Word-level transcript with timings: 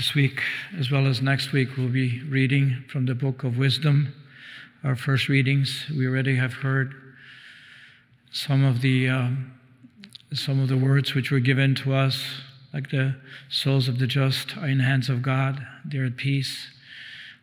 This 0.00 0.14
week, 0.14 0.40
as 0.78 0.90
well 0.90 1.06
as 1.06 1.20
next 1.20 1.52
week, 1.52 1.76
we'll 1.76 1.90
be 1.90 2.22
reading 2.22 2.84
from 2.88 3.04
the 3.04 3.14
book 3.14 3.44
of 3.44 3.58
wisdom. 3.58 4.14
Our 4.82 4.96
first 4.96 5.28
readings, 5.28 5.84
we 5.94 6.06
already 6.06 6.36
have 6.36 6.54
heard 6.54 6.94
some 8.32 8.64
of 8.64 8.80
the 8.80 9.10
um, 9.10 9.52
some 10.32 10.58
of 10.58 10.68
the 10.68 10.78
words 10.78 11.14
which 11.14 11.30
were 11.30 11.38
given 11.38 11.74
to 11.74 11.92
us, 11.92 12.40
like 12.72 12.88
the 12.88 13.16
souls 13.50 13.88
of 13.88 13.98
the 13.98 14.06
just 14.06 14.56
are 14.56 14.68
in 14.68 14.78
the 14.78 14.84
hands 14.84 15.10
of 15.10 15.20
God; 15.20 15.66
they're 15.84 16.06
at 16.06 16.16
peace. 16.16 16.68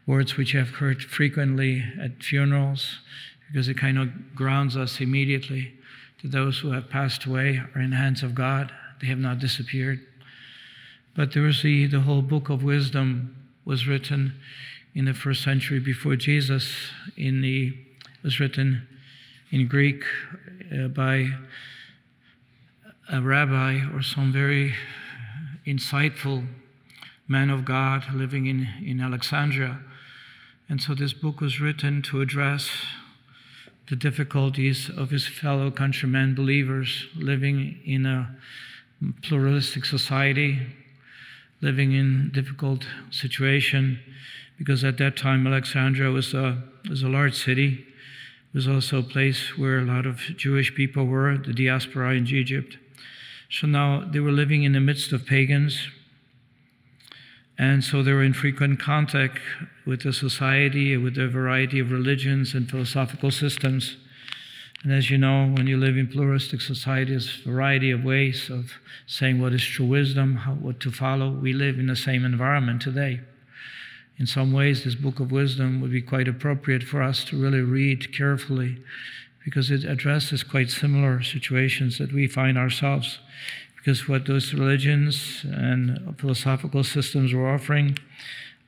Words 0.07 0.35
which 0.35 0.55
you 0.55 0.59
have 0.59 0.77
heard 0.77 1.03
frequently 1.03 1.85
at 2.01 2.23
funerals, 2.23 3.01
because 3.51 3.67
it 3.67 3.77
kind 3.77 3.99
of 3.99 4.33
grounds 4.33 4.75
us 4.75 4.99
immediately 4.99 5.75
to 6.21 6.27
those 6.27 6.57
who 6.57 6.71
have 6.71 6.89
passed 6.89 7.25
away 7.25 7.61
are 7.75 7.81
in 7.81 7.91
the 7.91 7.97
hands 7.97 8.23
of 8.23 8.33
God; 8.33 8.71
they 8.99 9.05
have 9.05 9.19
not 9.19 9.37
disappeared. 9.37 9.99
But 11.17 11.33
the, 11.33 11.87
the 11.87 12.01
whole 12.01 12.21
book 12.21 12.49
of 12.49 12.63
wisdom 12.63 13.35
was 13.65 13.87
written 13.87 14.35
in 14.93 15.05
the 15.05 15.15
first 15.15 15.41
century 15.41 15.79
before 15.79 16.15
Jesus. 16.15 16.91
In 17.17 17.41
the 17.41 17.75
was 18.23 18.39
written 18.39 18.87
in 19.49 19.67
Greek 19.67 20.03
uh, 20.71 20.89
by 20.89 21.29
a 23.11 23.19
rabbi 23.19 23.81
or 23.95 24.03
some 24.03 24.31
very 24.31 24.75
insightful 25.65 26.45
man 27.27 27.49
of 27.49 27.65
God 27.65 28.13
living 28.13 28.45
in, 28.45 28.67
in 28.85 29.01
Alexandria. 29.01 29.79
And 30.69 30.79
so 30.79 30.93
this 30.93 31.13
book 31.13 31.41
was 31.41 31.59
written 31.59 32.03
to 32.03 32.21
address 32.21 32.69
the 33.89 33.95
difficulties 33.95 34.91
of 34.95 35.09
his 35.09 35.25
fellow 35.25 35.71
countrymen 35.71 36.35
believers 36.35 37.07
living 37.15 37.79
in 37.83 38.05
a 38.05 38.35
pluralistic 39.23 39.83
society 39.83 40.59
living 41.61 41.93
in 41.93 42.31
difficult 42.33 42.85
situation 43.09 43.99
because 44.57 44.83
at 44.83 44.97
that 44.97 45.15
time 45.15 45.45
Alexandria 45.45 46.09
was 46.09 46.33
a, 46.33 46.61
was 46.89 47.03
a 47.03 47.09
large 47.09 47.35
city. 47.35 47.85
It 48.53 48.57
was 48.57 48.67
also 48.67 48.99
a 48.99 49.03
place 49.03 49.57
where 49.57 49.79
a 49.79 49.85
lot 49.85 50.05
of 50.05 50.17
Jewish 50.35 50.73
people 50.73 51.05
were, 51.05 51.37
the 51.37 51.53
diaspora 51.53 52.15
in 52.15 52.27
Egypt. 52.27 52.77
So 53.49 53.67
now 53.67 54.03
they 54.09 54.19
were 54.19 54.31
living 54.31 54.63
in 54.63 54.73
the 54.73 54.79
midst 54.79 55.13
of 55.13 55.25
pagans. 55.25 55.87
And 57.59 57.83
so 57.83 58.03
they 58.03 58.13
were 58.13 58.23
in 58.23 58.33
frequent 58.33 58.79
contact 58.79 59.39
with 59.85 60.03
the 60.03 60.13
society, 60.13 60.95
with 60.97 61.17
a 61.17 61.27
variety 61.27 61.79
of 61.79 61.91
religions 61.91 62.53
and 62.53 62.69
philosophical 62.69 63.31
systems. 63.31 63.97
And 64.83 64.93
as 64.93 65.09
you 65.09 65.17
know, 65.17 65.51
when 65.55 65.67
you 65.67 65.77
live 65.77 65.97
in 65.97 66.07
pluralistic 66.07 66.61
society, 66.61 67.11
there's 67.11 67.41
a 67.45 67.49
variety 67.49 67.91
of 67.91 68.03
ways 68.03 68.49
of 68.49 68.73
saying 69.07 69.41
what 69.41 69.53
is 69.53 69.63
true 69.63 69.87
wisdom, 69.87 70.35
how, 70.35 70.53
what 70.53 70.79
to 70.81 70.91
follow. 70.91 71.31
We 71.31 71.53
live 71.53 71.79
in 71.79 71.87
the 71.87 71.95
same 71.95 72.23
environment 72.23 72.81
today. 72.83 73.21
In 74.19 74.27
some 74.27 74.51
ways, 74.51 74.83
this 74.83 74.95
book 74.95 75.19
of 75.19 75.31
wisdom 75.31 75.81
would 75.81 75.91
be 75.91 76.01
quite 76.01 76.27
appropriate 76.27 76.83
for 76.83 77.01
us 77.01 77.23
to 77.25 77.41
really 77.41 77.61
read 77.61 78.15
carefully 78.15 78.77
because 79.43 79.71
it 79.71 79.83
addresses 79.83 80.43
quite 80.43 80.69
similar 80.69 81.23
situations 81.23 81.97
that 81.97 82.11
we 82.11 82.27
find 82.27 82.57
ourselves. 82.57 83.19
Because 83.77 84.07
what 84.07 84.25
those 84.25 84.53
religions 84.53 85.45
and 85.45 86.15
philosophical 86.19 86.83
systems 86.83 87.33
were 87.33 87.49
offering, 87.49 87.97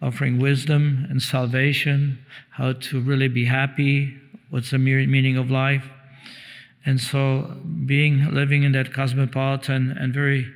offering 0.02 0.40
wisdom 0.40 1.06
and 1.10 1.22
salvation, 1.22 2.24
how 2.52 2.74
to 2.74 3.02
really 3.02 3.28
be 3.28 3.46
happy, 3.46 4.18
what's 4.50 4.72
the 4.72 4.78
meaning 4.78 5.36
of 5.36 5.52
life, 5.52 5.90
and 6.86 7.00
so, 7.00 7.58
being 7.86 8.34
living 8.34 8.64
in 8.64 8.72
that 8.72 8.94
cosmopolitan 8.94 9.92
and 9.92 10.14
very 10.14 10.48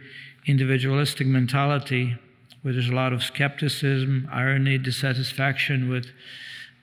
individualistic 0.45 1.27
mentality, 1.27 2.15
where 2.61 2.73
there's 2.73 2.89
a 2.89 2.95
lot 2.95 3.11
of 3.11 3.23
skepticism, 3.23 4.29
irony, 4.31 4.77
dissatisfaction 4.77 5.89
with, 5.89 6.07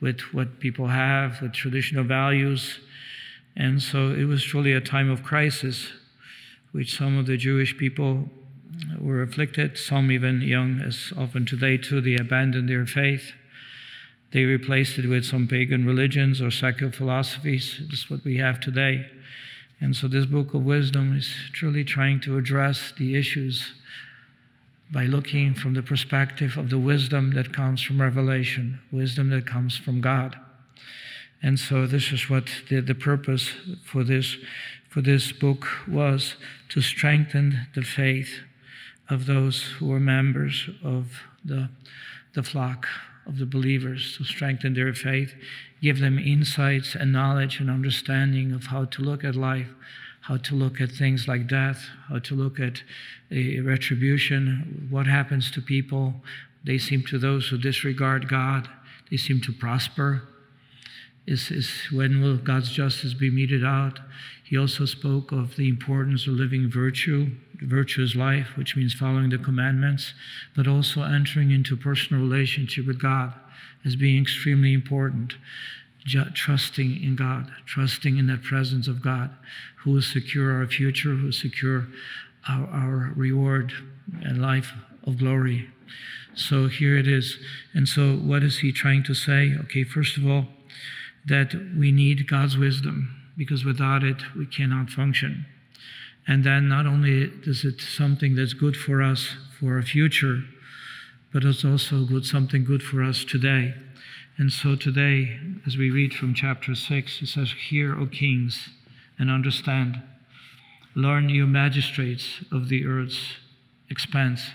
with 0.01 0.21
what 0.33 0.61
people 0.61 0.89
have, 0.89 1.41
with 1.41 1.53
traditional 1.53 2.05
values. 2.05 2.81
And 3.57 3.83
so, 3.83 4.11
it 4.11 4.25
was 4.25 4.45
truly 4.45 4.73
a 4.73 4.81
time 4.81 5.11
of 5.11 5.23
crisis, 5.23 5.89
which 6.73 6.97
some 6.97 7.17
of 7.17 7.27
the 7.27 7.37
Jewish 7.37 7.77
people 7.77 8.29
were 9.00 9.23
afflicted, 9.23 9.79
some 9.79 10.11
even 10.11 10.43
young, 10.43 10.81
as 10.81 11.12
often 11.17 11.47
today 11.47 11.77
too, 11.77 12.00
they 12.00 12.17
abandoned 12.17 12.69
their 12.69 12.87
faith. 12.87 13.33
They 14.33 14.45
replaced 14.45 14.99
it 14.99 15.09
with 15.09 15.25
some 15.25 15.49
pagan 15.49 15.85
religions 15.85 16.41
or 16.41 16.51
secular 16.51 16.93
philosophies. 16.93 17.81
Is 17.93 18.09
what 18.09 18.25
we 18.25 18.37
have 18.37 18.61
today. 18.61 19.07
And 19.81 19.97
so, 19.97 20.07
this 20.09 20.27
book 20.27 20.55
of 20.55 20.65
wisdom 20.65 21.17
is 21.17 21.35
truly 21.53 21.85
trying 21.85 22.21
to 22.21 22.39
address 22.39 22.93
the 22.97 23.17
issues 23.17 23.73
by 24.93 25.05
looking 25.05 25.55
from 25.55 25.75
the 25.75 25.83
perspective 25.83 26.57
of 26.57 26.69
the 26.69 26.79
wisdom 26.79 27.33
that 27.33 27.53
comes 27.53 27.83
from 27.83 28.01
revelation, 28.01 28.81
wisdom 28.93 29.31
that 29.31 29.47
comes 29.47 29.77
from 29.77 30.01
God. 30.01 30.37
And 31.43 31.59
so, 31.59 31.87
this 31.87 32.12
is 32.12 32.29
what 32.31 32.49
the, 32.69 32.81
the 32.81 32.95
purpose 32.95 33.51
for 33.85 34.05
this, 34.05 34.37
for 34.89 35.01
this 35.01 35.33
book 35.33 35.67
was 35.89 36.35
to 36.69 36.83
strengthen 36.83 37.67
the 37.75 37.83
faith 37.83 38.41
of 39.09 39.27
those 39.27 39.62
who 39.62 39.93
are 39.93 40.01
members 40.01 40.69
of 40.85 41.23
the, 41.45 41.69
the 42.35 42.45
flock 42.45 42.87
of 43.26 43.38
the 43.38 43.47
believers, 43.47 44.16
to 44.16 44.25
strengthen 44.25 44.75
their 44.75 44.92
faith 44.94 45.34
give 45.81 46.00
them 46.00 46.19
insights 46.19 46.94
and 46.94 47.12
knowledge 47.12 47.60
and 47.60 47.70
understanding 47.70 48.53
of 48.53 48.66
how 48.66 48.84
to 48.86 49.03
look 49.03 49.25
at 49.25 49.34
life, 49.34 49.69
how 50.22 50.36
to 50.36 50.54
look 50.54 50.81
at 50.81 50.91
things 50.91 51.26
like 51.26 51.47
death, 51.47 51.86
how 52.08 52.19
to 52.19 52.34
look 52.34 52.60
at 52.60 52.82
uh, 53.32 53.62
retribution, 53.62 54.86
what 54.91 55.06
happens 55.06 55.50
to 55.50 55.62
people. 55.62 56.14
They 56.64 56.78
seem 56.78 57.03
to 57.04 57.19
those 57.19 57.48
who 57.48 57.56
disregard 57.56 58.28
God, 58.28 58.69
they 59.10 59.16
seem 59.16 59.41
to 59.42 59.52
prosper. 59.52 60.22
Is, 61.26 61.50
is 61.50 61.70
when 61.92 62.20
will 62.20 62.36
God's 62.36 62.70
justice 62.70 63.14
be 63.14 63.31
meted 63.31 63.64
out? 63.64 64.00
He 64.44 64.56
also 64.56 64.84
spoke 64.84 65.31
of 65.31 65.56
the 65.56 65.69
importance 65.69 66.26
of 66.26 66.32
living 66.32 66.69
virtue, 66.69 67.31
virtuous 67.62 68.16
life, 68.16 68.56
which 68.56 68.75
means 68.75 68.94
following 68.94 69.31
the 69.31 69.38
commandments, 69.38 70.12
but 70.56 70.66
also 70.66 71.03
entering 71.03 71.50
into 71.50 71.76
personal 71.76 72.22
relationship 72.22 72.86
with 72.86 73.00
God 73.00 73.34
as 73.84 73.97
being 73.97 74.20
extremely 74.20 74.72
important. 74.72 75.34
trusting 76.34 77.03
in 77.03 77.14
God, 77.14 77.52
trusting 77.66 78.16
in 78.16 78.26
that 78.26 78.42
presence 78.42 78.88
of 78.88 79.02
God, 79.02 79.31
who 79.76 79.92
will 79.92 80.02
secure 80.02 80.52
our 80.52 80.66
future, 80.66 81.14
who 81.14 81.26
will 81.26 81.32
secure 81.32 81.87
our, 82.48 82.66
our 82.66 83.12
reward 83.14 83.72
and 84.22 84.41
life 84.42 84.72
of 85.06 85.19
glory. 85.19 85.70
So 86.34 86.69
here 86.69 86.97
it 86.97 87.06
is. 87.06 87.38
And 87.75 87.88
so, 87.88 88.16
what 88.16 88.42
is 88.42 88.58
he 88.58 88.72
trying 88.72 89.02
to 89.04 89.14
say? 89.14 89.54
Okay, 89.64 89.84
first 89.84 90.16
of 90.16 90.26
all, 90.26 90.47
that 91.26 91.54
we 91.76 91.92
need 91.92 92.28
God's 92.28 92.56
wisdom 92.56 93.16
because 93.36 93.64
without 93.64 94.03
it, 94.03 94.22
we 94.36 94.47
cannot 94.47 94.91
function. 94.91 95.47
And 96.26 96.44
then, 96.44 96.69
not 96.69 96.86
only 96.86 97.32
is 97.44 97.64
it 97.64 97.81
something 97.81 98.34
that's 98.34 98.53
good 98.53 98.76
for 98.76 99.03
us 99.03 99.36
for 99.58 99.76
our 99.76 99.82
future, 99.82 100.42
but 101.32 101.44
it's 101.44 101.64
also 101.64 102.04
good, 102.04 102.26
something 102.26 102.64
good 102.64 102.82
for 102.82 103.03
us 103.03 103.25
today. 103.25 103.75
And 104.36 104.53
so 104.53 104.75
today, 104.75 105.38
as 105.66 105.76
we 105.76 105.91
read 105.91 106.14
from 106.14 106.34
chapter 106.34 106.75
6, 106.75 107.22
it 107.22 107.26
says, 107.26 107.52
Hear, 107.69 107.98
O 107.98 108.06
kings, 108.06 108.70
and 109.19 109.31
understand. 109.31 110.02
Learn, 110.94 111.28
you 111.28 111.47
magistrates 111.47 112.42
of 112.50 112.69
the 112.69 112.87
earth's 112.87 113.37
expanse, 113.91 114.50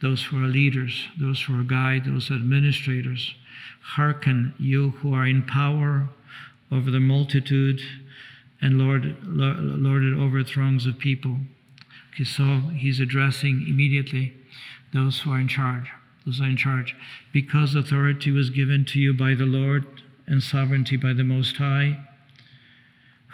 those 0.00 0.24
who 0.24 0.42
are 0.44 0.48
leaders, 0.48 1.06
those 1.18 1.42
who 1.42 1.58
are 1.58 1.64
guide, 1.64 2.04
those 2.04 2.30
administrators. 2.30 3.34
Hearken, 3.94 4.54
you 4.58 4.90
who 4.90 5.14
are 5.14 5.26
in 5.26 5.42
power 5.42 6.08
over 6.72 6.90
the 6.90 7.00
multitude 7.00 7.80
and 8.60 8.78
lord, 8.78 9.16
lord 9.22 10.02
it 10.02 10.16
over 10.18 10.42
throngs 10.42 10.86
of 10.86 10.98
people. 10.98 11.38
Okay, 12.12 12.24
so 12.24 12.70
he's 12.74 12.98
addressing 13.00 13.64
immediately 13.68 14.34
those 14.92 15.20
who 15.20 15.32
are 15.32 15.38
in 15.38 15.48
charge, 15.48 15.90
those 16.24 16.40
are 16.40 16.44
in 16.44 16.56
charge, 16.56 16.96
because 17.32 17.74
authority 17.74 18.30
was 18.30 18.50
given 18.50 18.84
to 18.86 18.98
you 18.98 19.12
by 19.14 19.34
the 19.34 19.44
Lord 19.44 19.84
and 20.26 20.42
sovereignty 20.42 20.96
by 20.96 21.12
the 21.12 21.24
Most 21.24 21.56
High, 21.58 21.98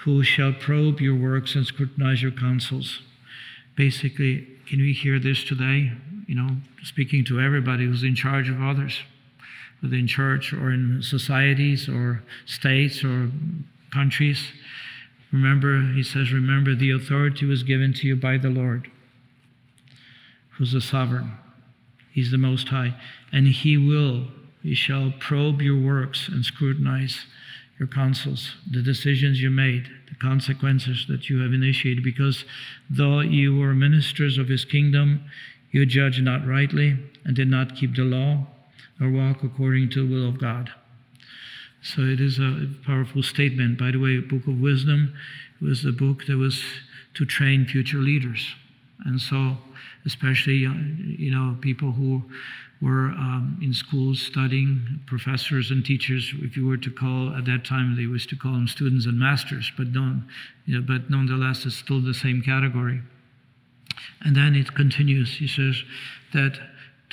who 0.05 0.23
shall 0.23 0.53
probe 0.53 1.01
your 1.01 1.15
works 1.15 1.55
and 1.55 1.65
scrutinize 1.65 2.23
your 2.23 2.33
counsels. 2.33 3.01
Basically, 3.77 4.49
can 4.67 4.81
we 4.81 4.93
hear 4.93 5.19
this 5.19 5.45
today? 5.45 5.93
You 6.27 6.35
know, 6.35 6.57
speaking 6.83 7.25
to 7.27 7.41
everybody 7.41 7.87
who's 7.87 8.03
in 8.03 8.17
charge 8.17 8.49
of 8.49 8.61
others, 8.61 8.99
within 9.83 10.07
church 10.07 10.53
or 10.53 10.71
in 10.71 11.03
societies 11.03 11.89
or 11.89 12.23
states 12.47 13.05
or 13.05 13.31
countries. 13.93 14.53
Remember, 15.33 15.93
he 15.93 16.03
says, 16.03 16.33
remember 16.33 16.75
the 16.75 16.93
authority 16.93 17.45
was 17.45 17.63
given 17.63 17.93
to 17.95 18.07
you 18.07 18.17
by 18.17 18.39
the 18.39 18.51
Lord, 18.51 18.91
who's 20.51 20.73
the 20.73 20.81
sovereign. 20.81 21.33
He's 22.13 22.31
the 22.31 22.39
Most 22.39 22.69
High. 22.69 22.95
And 23.33 23.49
He 23.49 23.77
will, 23.77 24.29
He 24.63 24.75
shall 24.75 25.13
probe 25.19 25.63
your 25.63 25.81
works 25.81 26.29
and 26.29 26.45
scrutinize 26.45 27.27
your 27.79 27.89
counsels, 27.89 28.57
the 28.71 28.83
decisions 28.83 29.41
you 29.41 29.51
made, 29.51 29.89
the 30.09 30.15
consequences 30.17 31.07
that 31.09 31.31
you 31.31 31.41
have 31.41 31.55
initiated. 31.55 32.05
Because 32.05 32.45
though 32.89 33.21
you 33.21 33.59
were 33.59 33.75
ministers 33.75 34.37
of 34.37 34.49
His 34.49 34.65
kingdom, 34.65 35.25
You 35.71 35.87
judge 35.87 36.21
not 36.21 36.47
rightly 36.47 36.99
and 37.25 37.35
did 37.35 37.49
not 37.49 37.77
keep 37.77 37.97
the 37.97 38.05
law 38.05 38.47
or 39.03 39.11
walk 39.11 39.43
according 39.43 39.91
to 39.91 40.07
the 40.07 40.15
will 40.15 40.29
of 40.29 40.41
God. 40.41 40.71
So 41.83 42.03
it 42.03 42.21
is 42.21 42.39
a 42.39 42.69
powerful 42.87 43.23
statement. 43.23 43.79
By 43.79 43.91
the 43.91 43.99
way, 43.99 44.19
Book 44.21 44.47
of 44.47 44.61
Wisdom 44.61 45.15
was 45.61 45.83
the 45.83 45.91
book 45.93 46.27
that 46.27 46.37
was 46.37 46.63
to 47.15 47.25
train 47.25 47.67
future 47.67 47.99
leaders. 47.99 48.55
And 49.05 49.21
so, 49.21 49.59
especially, 50.07 50.65
uh, 50.65 50.73
you 50.73 51.33
know, 51.33 51.57
people 51.61 51.91
who 51.91 52.23
were 52.81 53.09
um, 53.11 53.59
in 53.61 53.75
schools 53.75 54.21
studying, 54.21 55.01
professors 55.07 55.71
and 55.71 55.85
teachers, 55.85 56.33
if 56.39 56.57
you 56.57 56.67
were 56.67 56.77
to 56.77 56.91
call, 56.91 57.35
at 57.35 57.45
that 57.47 57.65
time 57.65 57.97
they 57.97 58.03
used 58.03 58.29
to 58.31 58.37
call 58.37 58.53
them 58.53 58.69
students 58.69 59.07
and 59.07 59.19
masters, 59.19 59.71
but, 59.77 59.93
don't, 59.93 60.27
you 60.67 60.77
know, 60.79 60.85
but 60.87 61.11
nonetheless, 61.11 61.67
it's 61.67 61.77
still 61.77 62.01
the 62.01 62.15
same 62.15 62.43
category. 62.43 63.01
And 64.23 64.37
then 64.37 64.55
it 64.55 64.75
continues. 64.75 65.37
He 65.37 65.49
says 65.49 65.83
that 66.33 66.59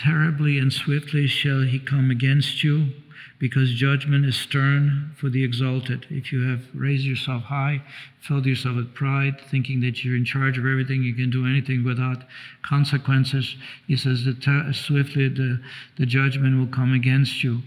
terribly 0.03 0.57
and 0.57 0.71
swiftly 0.71 1.27
shall 1.27 1.61
he 1.61 1.79
come 1.79 2.09
against 2.09 2.63
you 2.63 2.91
because 3.39 3.73
judgment 3.73 4.25
is 4.25 4.35
stern 4.35 5.11
for 5.15 5.29
the 5.29 5.43
exalted. 5.43 6.05
If 6.09 6.31
you 6.33 6.41
have 6.49 6.61
raised 6.73 7.05
yourself 7.05 7.43
high, 7.43 7.81
filled 8.19 8.45
yourself 8.45 8.75
with 8.75 8.93
pride, 8.93 9.39
thinking 9.49 9.79
that 9.81 10.03
you're 10.03 10.17
in 10.17 10.25
charge 10.25 10.57
of 10.57 10.65
everything, 10.65 11.03
you 11.03 11.15
can 11.15 11.29
do 11.29 11.45
anything 11.47 11.85
without 11.85 12.23
consequences, 12.61 13.55
he 13.87 13.95
says 13.95 14.25
that 14.25 14.41
ter- 14.41 14.73
swiftly 14.73 15.29
the, 15.29 15.61
the 15.97 16.05
judgment 16.05 16.59
will 16.59 16.67
come 16.67 16.93
against 16.93 17.43
you. 17.43 17.61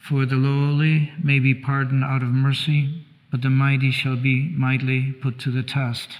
For 0.00 0.24
the 0.24 0.36
lowly 0.36 1.12
may 1.22 1.38
be 1.38 1.54
pardoned 1.54 2.02
out 2.02 2.22
of 2.22 2.30
mercy, 2.30 3.04
but 3.30 3.42
the 3.42 3.50
mighty 3.50 3.90
shall 3.90 4.16
be 4.16 4.48
mightily 4.56 5.12
put 5.12 5.38
to 5.40 5.50
the 5.50 5.62
test. 5.62 6.18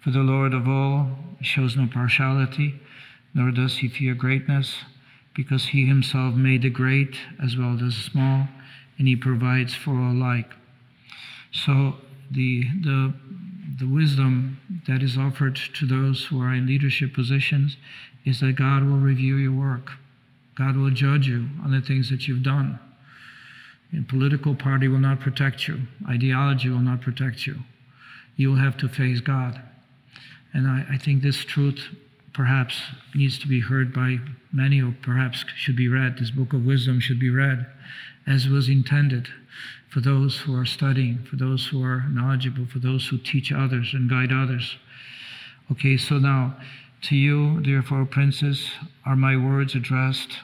For 0.00 0.10
the 0.10 0.20
Lord 0.20 0.54
of 0.54 0.68
all 0.68 1.10
shows 1.42 1.76
no 1.76 1.88
partiality, 1.92 2.80
nor 3.34 3.50
does 3.50 3.78
he 3.78 3.88
fear 3.88 4.14
greatness 4.14 4.76
because 5.34 5.66
he 5.66 5.86
himself 5.86 6.34
made 6.34 6.62
the 6.62 6.70
great 6.70 7.16
as 7.42 7.56
well 7.56 7.74
as 7.74 7.80
the 7.80 7.90
small, 7.90 8.48
and 8.98 9.08
he 9.08 9.16
provides 9.16 9.74
for 9.74 9.90
all 9.90 10.12
alike. 10.12 10.52
So 11.52 11.96
the 12.30 12.62
the 12.82 13.14
the 13.78 13.86
wisdom 13.86 14.60
that 14.86 15.02
is 15.02 15.18
offered 15.18 15.56
to 15.56 15.86
those 15.86 16.26
who 16.26 16.40
are 16.40 16.54
in 16.54 16.66
leadership 16.66 17.12
positions 17.12 17.76
is 18.24 18.40
that 18.40 18.56
God 18.56 18.84
will 18.84 18.98
review 18.98 19.36
your 19.36 19.52
work. 19.52 19.90
God 20.54 20.76
will 20.76 20.90
judge 20.90 21.26
you 21.26 21.48
on 21.64 21.72
the 21.72 21.80
things 21.80 22.10
that 22.10 22.28
you've 22.28 22.44
done. 22.44 22.78
A 23.92 24.02
political 24.02 24.54
party 24.54 24.86
will 24.88 24.98
not 24.98 25.20
protect 25.20 25.66
you. 25.66 25.80
Ideology 26.08 26.68
will 26.68 26.78
not 26.78 27.00
protect 27.00 27.46
you. 27.46 27.60
You 28.36 28.50
will 28.50 28.56
have 28.56 28.76
to 28.78 28.88
face 28.88 29.20
God. 29.20 29.60
And 30.52 30.68
I, 30.68 30.86
I 30.92 30.98
think 30.98 31.22
this 31.22 31.44
truth 31.44 31.88
perhaps 32.34 32.82
needs 33.14 33.38
to 33.38 33.48
be 33.48 33.60
heard 33.60 33.94
by 33.94 34.18
many, 34.52 34.82
or 34.82 34.94
perhaps 35.02 35.44
should 35.56 35.76
be 35.76 35.88
read. 35.88 36.18
This 36.18 36.30
book 36.30 36.52
of 36.52 36.66
wisdom 36.66 37.00
should 37.00 37.18
be 37.18 37.30
read 37.30 37.66
as 38.26 38.48
was 38.48 38.68
intended 38.68 39.28
for 39.88 40.00
those 40.00 40.38
who 40.38 40.54
are 40.56 40.66
studying, 40.66 41.24
for 41.30 41.36
those 41.36 41.66
who 41.68 41.82
are 41.82 42.08
knowledgeable, 42.08 42.66
for 42.66 42.80
those 42.80 43.06
who 43.06 43.16
teach 43.16 43.52
others 43.52 43.94
and 43.94 44.10
guide 44.10 44.32
others. 44.32 44.76
Okay, 45.70 45.96
so 45.96 46.18
now 46.18 46.56
to 47.02 47.16
you, 47.16 47.62
therefore, 47.62 48.04
princes, 48.04 48.70
are 49.04 49.16
my 49.16 49.36
words 49.36 49.74
addressed, 49.74 50.38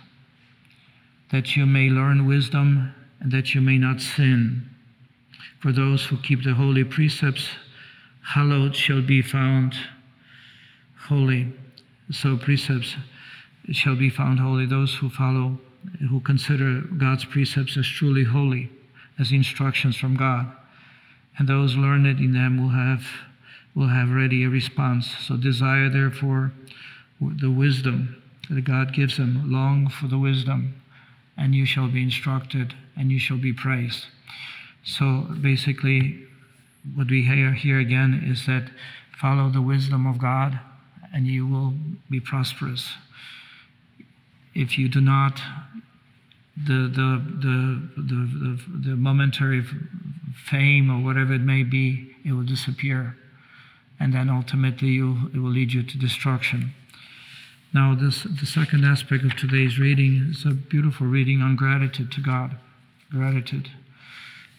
that 1.33 1.57
you 1.57 1.67
may 1.67 1.89
learn 1.89 2.27
wisdom 2.27 2.95
and 3.21 3.33
that 3.33 3.55
you 3.55 3.61
may 3.61 3.79
not 3.79 4.01
sin. 4.01 4.69
For 5.61 5.73
those 5.73 6.05
who 6.05 6.17
keep 6.19 6.45
the 6.45 6.55
holy 6.55 6.85
precepts, 6.85 7.49
hallowed 8.23 8.77
shall 8.77 9.03
be 9.03 9.23
found 9.23 9.75
holy. 11.09 11.53
So 12.11 12.37
precepts 12.37 12.97
shall 13.71 13.97
be 13.97 14.11
found 14.11 14.41
holy. 14.41 14.67
Those 14.67 14.97
who 14.97 15.09
follow, 15.09 15.59
who 16.09 16.21
consider 16.21 16.81
God's 16.81 17.25
precepts 17.25 17.77
as 17.77 17.87
truly 17.87 18.25
holy, 18.25 18.71
as 19.19 19.33
instructions 19.33 19.97
from 19.97 20.17
God. 20.17 20.51
And 21.39 21.49
those 21.49 21.77
learned 21.77 22.07
in 22.07 22.33
them 22.33 22.61
will 22.61 22.71
have 22.71 23.07
will 23.75 23.89
have 23.89 24.11
ready 24.11 24.43
a 24.43 24.49
response. 24.49 25.15
So 25.21 25.37
desire 25.37 25.89
therefore 25.89 26.53
the 27.21 27.51
wisdom 27.51 28.21
that 28.51 28.65
God 28.65 28.93
gives 28.93 29.17
them. 29.17 29.51
Long 29.51 29.89
for 29.89 30.09
the 30.09 30.19
wisdom, 30.19 30.83
and 31.37 31.55
you 31.55 31.65
shall 31.65 31.89
be 31.89 32.03
instructed, 32.03 32.75
and 32.97 33.13
you 33.13 33.21
shall 33.21 33.37
be 33.37 33.53
praised. 33.53 34.07
So 34.83 35.29
basically, 35.41 36.27
what 36.95 37.11
we 37.11 37.23
hear 37.23 37.53
here 37.53 37.79
again 37.79 38.25
is 38.27 38.47
that 38.47 38.71
follow 39.17 39.51
the 39.51 39.63
wisdom 39.63 40.07
of 40.07 40.19
God 40.19 40.59
and 41.13 41.27
you 41.27 41.47
will 41.47 41.75
be 42.09 42.21
prosperous. 42.21 42.93
If 44.55 44.79
you 44.79 44.89
do 44.89 45.01
not, 45.01 45.41
the, 46.57 46.89
the, 46.89 47.23
the, 47.41 47.89
the, 47.97 48.59
the, 48.83 48.89
the 48.91 48.97
momentary 48.97 49.65
fame 50.35 50.91
or 50.91 51.05
whatever 51.05 51.35
it 51.35 51.41
may 51.41 51.63
be, 51.63 52.15
it 52.25 52.33
will 52.33 52.45
disappear. 52.45 53.17
And 53.99 54.13
then 54.15 54.29
ultimately 54.29 54.89
you, 54.89 55.31
it 55.35 55.39
will 55.39 55.51
lead 55.51 55.73
you 55.73 55.83
to 55.83 55.99
destruction. 55.99 56.75
Now, 57.73 57.95
this, 57.95 58.25
the 58.25 58.47
second 58.47 58.85
aspect 58.85 59.25
of 59.25 59.37
today's 59.37 59.79
reading 59.79 60.29
is 60.31 60.45
a 60.45 60.51
beautiful 60.51 61.07
reading 61.07 61.41
on 61.41 61.55
gratitude 61.55 62.11
to 62.13 62.21
God. 62.21 62.57
Gratitude. 63.11 63.71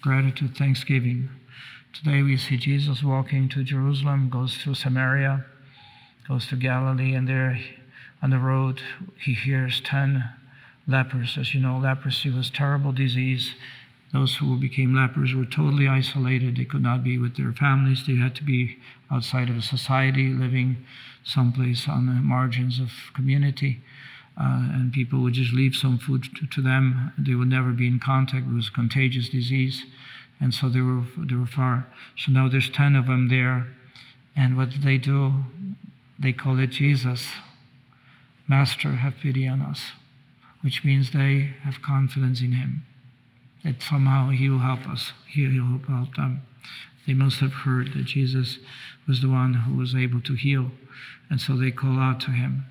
Gratitude, 0.01 0.55
thanksgiving. 0.57 1.29
Today 1.93 2.21
we 2.21 2.37
see 2.37 2.55
Jesus 2.55 3.03
walking 3.03 3.49
to 3.49 3.63
Jerusalem, 3.63 4.29
goes 4.29 4.55
through 4.55 4.75
Samaria, 4.75 5.45
goes 6.27 6.47
to 6.47 6.55
Galilee, 6.55 7.13
and 7.13 7.27
there 7.27 7.59
on 8.21 8.29
the 8.29 8.39
road 8.39 8.81
he 9.17 9.33
hears 9.33 9.81
10 9.81 10.23
lepers. 10.87 11.37
As 11.37 11.53
you 11.53 11.61
know, 11.61 11.77
leprosy 11.77 12.29
was 12.29 12.49
a 12.49 12.53
terrible 12.53 12.91
disease. 12.91 13.55
Those 14.13 14.35
who 14.35 14.59
became 14.59 14.93
lepers 14.93 15.33
were 15.33 15.45
totally 15.45 15.87
isolated. 15.87 16.57
They 16.57 16.65
could 16.65 16.83
not 16.83 17.03
be 17.03 17.17
with 17.17 17.37
their 17.37 17.53
families. 17.53 18.05
They 18.05 18.15
had 18.15 18.35
to 18.35 18.43
be 18.43 18.77
outside 19.09 19.49
of 19.49 19.63
society, 19.63 20.33
living 20.33 20.85
someplace 21.23 21.87
on 21.87 22.07
the 22.07 22.13
margins 22.13 22.79
of 22.79 22.91
community. 23.13 23.81
Uh, 24.37 24.73
and 24.73 24.91
people 24.91 25.21
would 25.21 25.33
just 25.33 25.53
leave 25.53 25.75
some 25.75 25.97
food 25.97 26.23
to, 26.35 26.47
to, 26.47 26.61
them. 26.61 27.13
They 27.17 27.35
would 27.35 27.49
never 27.49 27.71
be 27.71 27.87
in 27.87 27.99
contact. 27.99 28.47
It 28.47 28.53
was 28.53 28.69
a 28.69 28.71
contagious 28.71 29.29
disease. 29.29 29.83
And 30.39 30.53
so 30.53 30.69
they 30.69 30.81
were, 30.81 31.03
they 31.17 31.35
were 31.35 31.45
far. 31.45 31.87
So 32.17 32.31
now 32.31 32.49
there's 32.49 32.69
10 32.69 32.95
of 32.95 33.07
them 33.07 33.29
there. 33.29 33.67
And 34.35 34.57
what 34.57 34.69
did 34.69 34.83
they 34.83 34.97
do? 34.97 35.43
They 36.21 36.33
call 36.33 36.59
it 36.59 36.67
Jesus. 36.67 37.27
Master, 38.47 38.91
have 38.91 39.15
pity 39.21 39.47
on 39.47 39.61
us, 39.61 39.91
which 40.61 40.83
means 40.83 41.11
they 41.11 41.53
have 41.63 41.81
confidence 41.81 42.41
in 42.41 42.51
him. 42.51 42.85
That 43.63 43.81
somehow 43.81 44.29
he 44.29 44.47
will 44.49 44.59
help 44.59 44.87
us, 44.87 45.13
he 45.27 45.47
will 45.47 45.79
help 45.87 46.15
them. 46.15 46.41
They 47.07 47.13
must 47.13 47.39
have 47.39 47.53
heard 47.53 47.93
that 47.93 48.05
Jesus 48.05 48.59
was 49.07 49.21
the 49.21 49.29
one 49.29 49.53
who 49.53 49.75
was 49.75 49.95
able 49.95 50.21
to 50.21 50.35
heal, 50.35 50.71
and 51.29 51.41
so 51.41 51.57
they 51.57 51.71
call 51.71 51.99
out 51.99 52.19
to 52.21 52.31
him. 52.31 52.65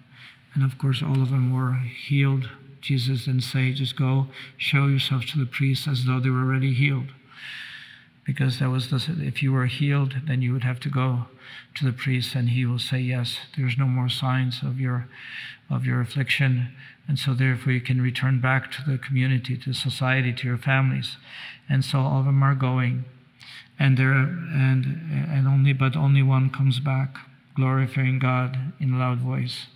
And 0.55 0.63
of 0.63 0.79
course, 0.79 1.03
all 1.03 1.21
of 1.21 1.31
them 1.31 1.53
were 1.53 1.75
healed. 1.75 2.49
Jesus 2.81 3.25
didn't 3.25 3.43
say, 3.43 3.73
just 3.73 3.97
go 3.97 4.29
show 4.57 4.87
yourself 4.87 5.27
to 5.27 5.39
the 5.39 5.47
priest 5.47 5.89
as 5.89 6.05
though 6.05 6.21
they 6.21 6.31
were 6.31 6.45
already 6.45 6.73
healed 6.73 7.09
because 8.31 8.61
that 8.61 8.71
was 8.71 8.93
if 8.93 9.43
you 9.43 9.51
were 9.51 9.67
healed, 9.67 10.15
then 10.29 10.41
you 10.41 10.53
would 10.53 10.63
have 10.63 10.79
to 10.79 10.89
go 10.89 11.27
to 11.75 11.85
the 11.85 11.93
priest, 11.93 12.37
and 12.37 12.51
he 12.51 12.65
will 12.65 12.79
say, 12.79 13.01
"Yes, 13.01 13.41
there's 13.57 13.77
no 13.77 13.87
more 13.87 14.09
signs 14.09 14.63
of 14.63 14.79
your 14.79 15.09
of 15.69 15.85
your 15.85 16.01
affliction, 16.01 16.69
and 17.09 17.19
so 17.19 17.35
therefore 17.35 17.73
you 17.73 17.81
can 17.81 18.01
return 18.01 18.39
back 18.39 18.71
to 18.71 18.83
the 18.89 18.99
community, 18.99 19.57
to 19.57 19.73
society, 19.73 20.33
to 20.33 20.47
your 20.47 20.57
families." 20.59 21.17
And 21.69 21.85
so 21.85 21.99
all 21.99 22.21
of 22.21 22.27
them 22.27 22.41
are 22.45 22.55
going, 22.55 23.05
and 23.81 23.97
there 23.97 24.13
and 24.13 24.85
and 25.35 25.49
only 25.49 25.73
but 25.73 25.97
only 25.97 26.23
one 26.23 26.51
comes 26.51 26.79
back, 26.79 27.19
glorifying 27.57 28.21
God 28.21 28.73
in 28.79 28.95
a 28.95 28.99
loud 28.99 29.19
voice. 29.19 29.67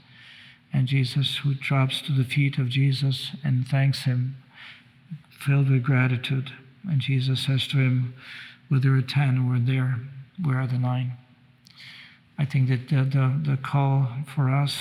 And 0.72 0.86
Jesus, 0.86 1.38
who 1.38 1.54
drops 1.54 2.00
to 2.02 2.12
the 2.12 2.30
feet 2.34 2.56
of 2.58 2.68
Jesus 2.68 3.32
and 3.42 3.66
thanks 3.66 4.04
him, 4.04 4.36
filled 5.28 5.70
with 5.70 5.82
gratitude. 5.82 6.52
And 6.88 7.00
Jesus 7.00 7.40
says 7.40 7.66
to 7.68 7.78
him, 7.78 8.14
Whether 8.68 8.96
a 8.96 9.02
ten 9.02 9.38
or 9.50 9.58
there, 9.58 10.00
where 10.42 10.58
are 10.58 10.66
the 10.66 10.78
nine? 10.78 11.16
I 12.38 12.44
think 12.44 12.68
that 12.68 12.88
the, 12.88 13.04
the, 13.04 13.50
the 13.52 13.56
call 13.56 14.08
for 14.34 14.50
us 14.50 14.76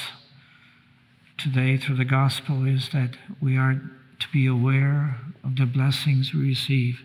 today 1.38 1.78
through 1.78 1.98
the 1.98 2.06
gospel 2.06 2.66
is 2.66 2.90
that 2.90 3.12
we 3.42 3.58
are 3.58 3.82
to 4.20 4.28
be 4.32 4.48
aware 4.48 5.18
of 5.44 5.58
the 5.58 5.66
blessings 5.66 6.34
we 6.34 6.42
receive. 6.42 7.02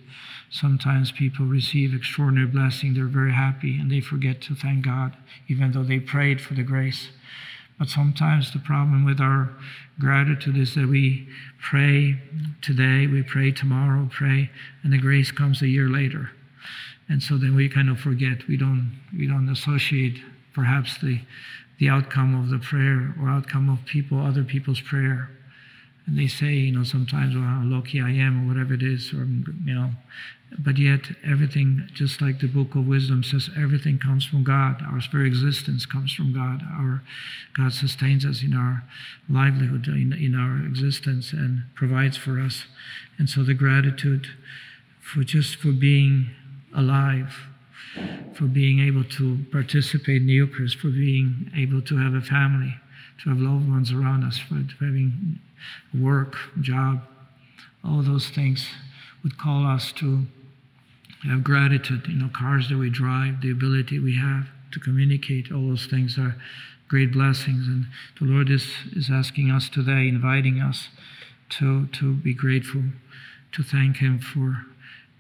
Sometimes 0.50 1.12
people 1.12 1.45
receive 1.45 1.95
extraordinary 1.95 2.47
blessing, 2.47 2.95
they're 2.95 3.07
very 3.07 3.33
happy, 3.33 3.78
and 3.78 3.90
they 3.90 4.00
forget 4.00 4.40
to 4.43 4.55
thank 4.55 4.85
God, 4.85 5.17
even 5.49 5.73
though 5.73 5.83
they 5.83 5.99
prayed 5.99 6.40
for 6.40 6.55
the 6.55 6.62
grace. 6.62 7.09
But 7.78 7.88
sometimes 7.88 8.52
the 8.52 8.58
problem 8.58 9.04
with 9.04 9.20
our 9.20 9.50
gratitude 10.00 10.56
is 10.56 10.75
that 10.75 10.88
we 10.88 11.28
pray 11.61 12.20
today, 12.61 13.06
we 13.06 13.23
pray 13.23 13.52
tomorrow, 13.52 14.08
pray, 14.11 14.50
and 14.82 14.92
the 14.92 14.99
grace 14.99 15.30
comes 15.30 15.62
a 15.62 15.68
year 15.68 15.88
later. 15.88 16.30
And 17.08 17.23
so 17.23 17.38
then 17.38 17.54
we 17.54 17.68
kind 17.68 17.88
of 17.88 18.00
forget. 18.00 18.47
We 18.49 18.56
don't 18.56 19.00
we 19.16 19.26
don't 19.26 19.49
associate 19.49 20.20
perhaps 20.52 20.99
the 20.99 21.20
the 21.78 21.88
outcome 21.88 22.35
of 22.35 22.50
the 22.50 22.58
prayer 22.58 23.14
or 23.20 23.28
outcome 23.28 23.70
of 23.70 23.85
people, 23.87 24.20
other 24.20 24.44
people's 24.44 24.80
prayer. 24.80 25.30
And 26.08 26.18
they 26.18 26.26
say, 26.26 26.54
you 26.54 26.72
know, 26.72 26.84
sometimes, 26.84 27.34
how 27.34 27.60
lucky 27.64 28.00
I 28.00 28.10
am, 28.10 28.42
or 28.42 28.48
whatever 28.48 28.72
it 28.72 28.82
is, 28.82 29.12
or, 29.12 29.26
you 29.26 29.74
know, 29.74 29.90
but 30.58 30.78
yet 30.78 31.00
everything, 31.22 31.86
just 31.92 32.22
like 32.22 32.40
the 32.40 32.46
book 32.46 32.74
of 32.74 32.86
wisdom 32.86 33.22
says, 33.22 33.50
everything 33.54 33.98
comes 33.98 34.24
from 34.24 34.42
God. 34.42 34.80
Our 34.80 35.00
very 35.12 35.28
existence 35.28 35.84
comes 35.84 36.14
from 36.14 36.32
God. 36.32 36.62
Our 36.62 37.02
God 37.54 37.74
sustains 37.74 38.24
us 38.24 38.42
in 38.42 38.54
our 38.54 38.84
livelihood, 39.28 39.86
in, 39.86 40.14
in 40.14 40.34
our 40.34 40.66
existence, 40.66 41.34
and 41.34 41.64
provides 41.74 42.16
for 42.16 42.40
us. 42.40 42.64
And 43.18 43.28
so 43.28 43.44
the 43.44 43.52
gratitude 43.52 44.28
for 45.02 45.22
just 45.22 45.56
for 45.56 45.72
being 45.72 46.30
alive, 46.74 47.34
for 48.32 48.44
being 48.44 48.80
able 48.80 49.04
to 49.04 49.44
participate 49.52 50.22
in 50.22 50.26
the 50.26 50.32
Eucharist, 50.32 50.78
for 50.78 50.88
being 50.88 51.50
able 51.54 51.82
to 51.82 51.98
have 51.98 52.14
a 52.14 52.22
family, 52.22 52.74
to 53.22 53.30
have 53.30 53.38
loved 53.38 53.68
ones 53.68 53.92
around 53.92 54.25
us, 54.25 54.38
for 54.38 54.54
having 54.80 55.40
work, 55.94 56.37
job, 56.60 57.02
all 57.84 58.02
those 58.02 58.28
things 58.28 58.68
would 59.22 59.38
call 59.38 59.66
us 59.66 59.92
to 59.92 60.25
have 61.25 61.42
gratitude. 61.42 62.06
You 62.06 62.16
know, 62.16 62.30
cars 62.32 62.68
that 62.68 62.78
we 62.78 62.90
drive, 62.90 63.40
the 63.40 63.50
ability 63.50 63.98
we 63.98 64.16
have 64.16 64.46
to 64.72 64.80
communicate, 64.80 65.50
all 65.50 65.68
those 65.68 65.87
things 65.87 66.18
are 66.18 66.37
great 66.88 67.12
blessings. 67.12 67.66
And 67.66 67.87
the 68.18 68.26
Lord 68.26 68.50
is, 68.50 68.66
is 68.94 69.10
asking 69.10 69.50
us 69.50 69.68
today, 69.68 70.08
inviting 70.08 70.60
us 70.60 70.88
to, 71.50 71.87
to 71.87 72.14
be 72.14 72.34
grateful, 72.34 72.82
to 73.52 73.62
thank 73.62 73.98
Him 73.98 74.18
for 74.20 74.64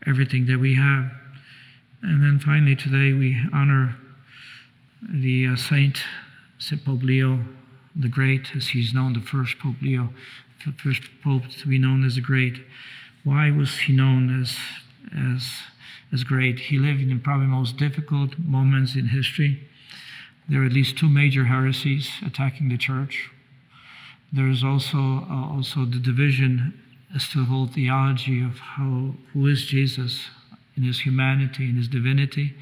everything 0.06 0.46
that 0.46 0.58
we 0.58 0.74
have. 0.76 1.10
And 2.02 2.22
then 2.22 2.38
finally, 2.38 2.76
today 2.76 3.12
we 3.12 3.40
honor 3.52 3.96
the 5.02 5.48
uh, 5.48 5.56
Saint, 5.56 5.98
Saint 6.58 6.84
Pope 6.84 7.02
Leo 7.02 7.40
the 7.98 8.08
Great, 8.08 8.54
as 8.56 8.68
he's 8.68 8.94
known, 8.94 9.12
the 9.12 9.20
first 9.20 9.58
Pope 9.58 9.76
Leo, 9.82 10.10
the 10.64 10.72
first 10.72 11.02
Pope 11.22 11.48
to 11.60 11.68
be 11.68 11.78
known 11.78 12.04
as 12.04 12.14
the 12.14 12.20
Great. 12.20 12.62
Why 13.24 13.50
was 13.50 13.78
he 13.80 13.92
known 13.92 14.40
as, 14.40 14.56
as, 15.14 15.50
as 16.12 16.24
great? 16.24 16.58
He 16.60 16.78
lived 16.78 17.02
in 17.02 17.20
probably 17.20 17.46
most 17.46 17.76
difficult 17.76 18.38
moments 18.38 18.94
in 18.94 19.08
history. 19.08 19.68
There 20.48 20.62
are 20.62 20.66
at 20.66 20.72
least 20.72 20.96
two 20.96 21.08
major 21.08 21.44
heresies 21.44 22.10
attacking 22.24 22.68
the 22.68 22.78
church. 22.78 23.28
There 24.32 24.48
is 24.48 24.62
also, 24.62 25.26
uh, 25.28 25.52
also 25.52 25.84
the 25.84 25.98
division 25.98 26.80
as 27.14 27.28
to 27.30 27.38
the 27.38 27.44
whole 27.46 27.66
theology 27.66 28.42
of 28.42 28.58
how 28.58 29.14
who 29.32 29.46
is 29.46 29.66
Jesus 29.66 30.26
in 30.76 30.84
his 30.84 31.00
humanity 31.00 31.68
in 31.68 31.76
his 31.76 31.88
divinity. 31.88 32.54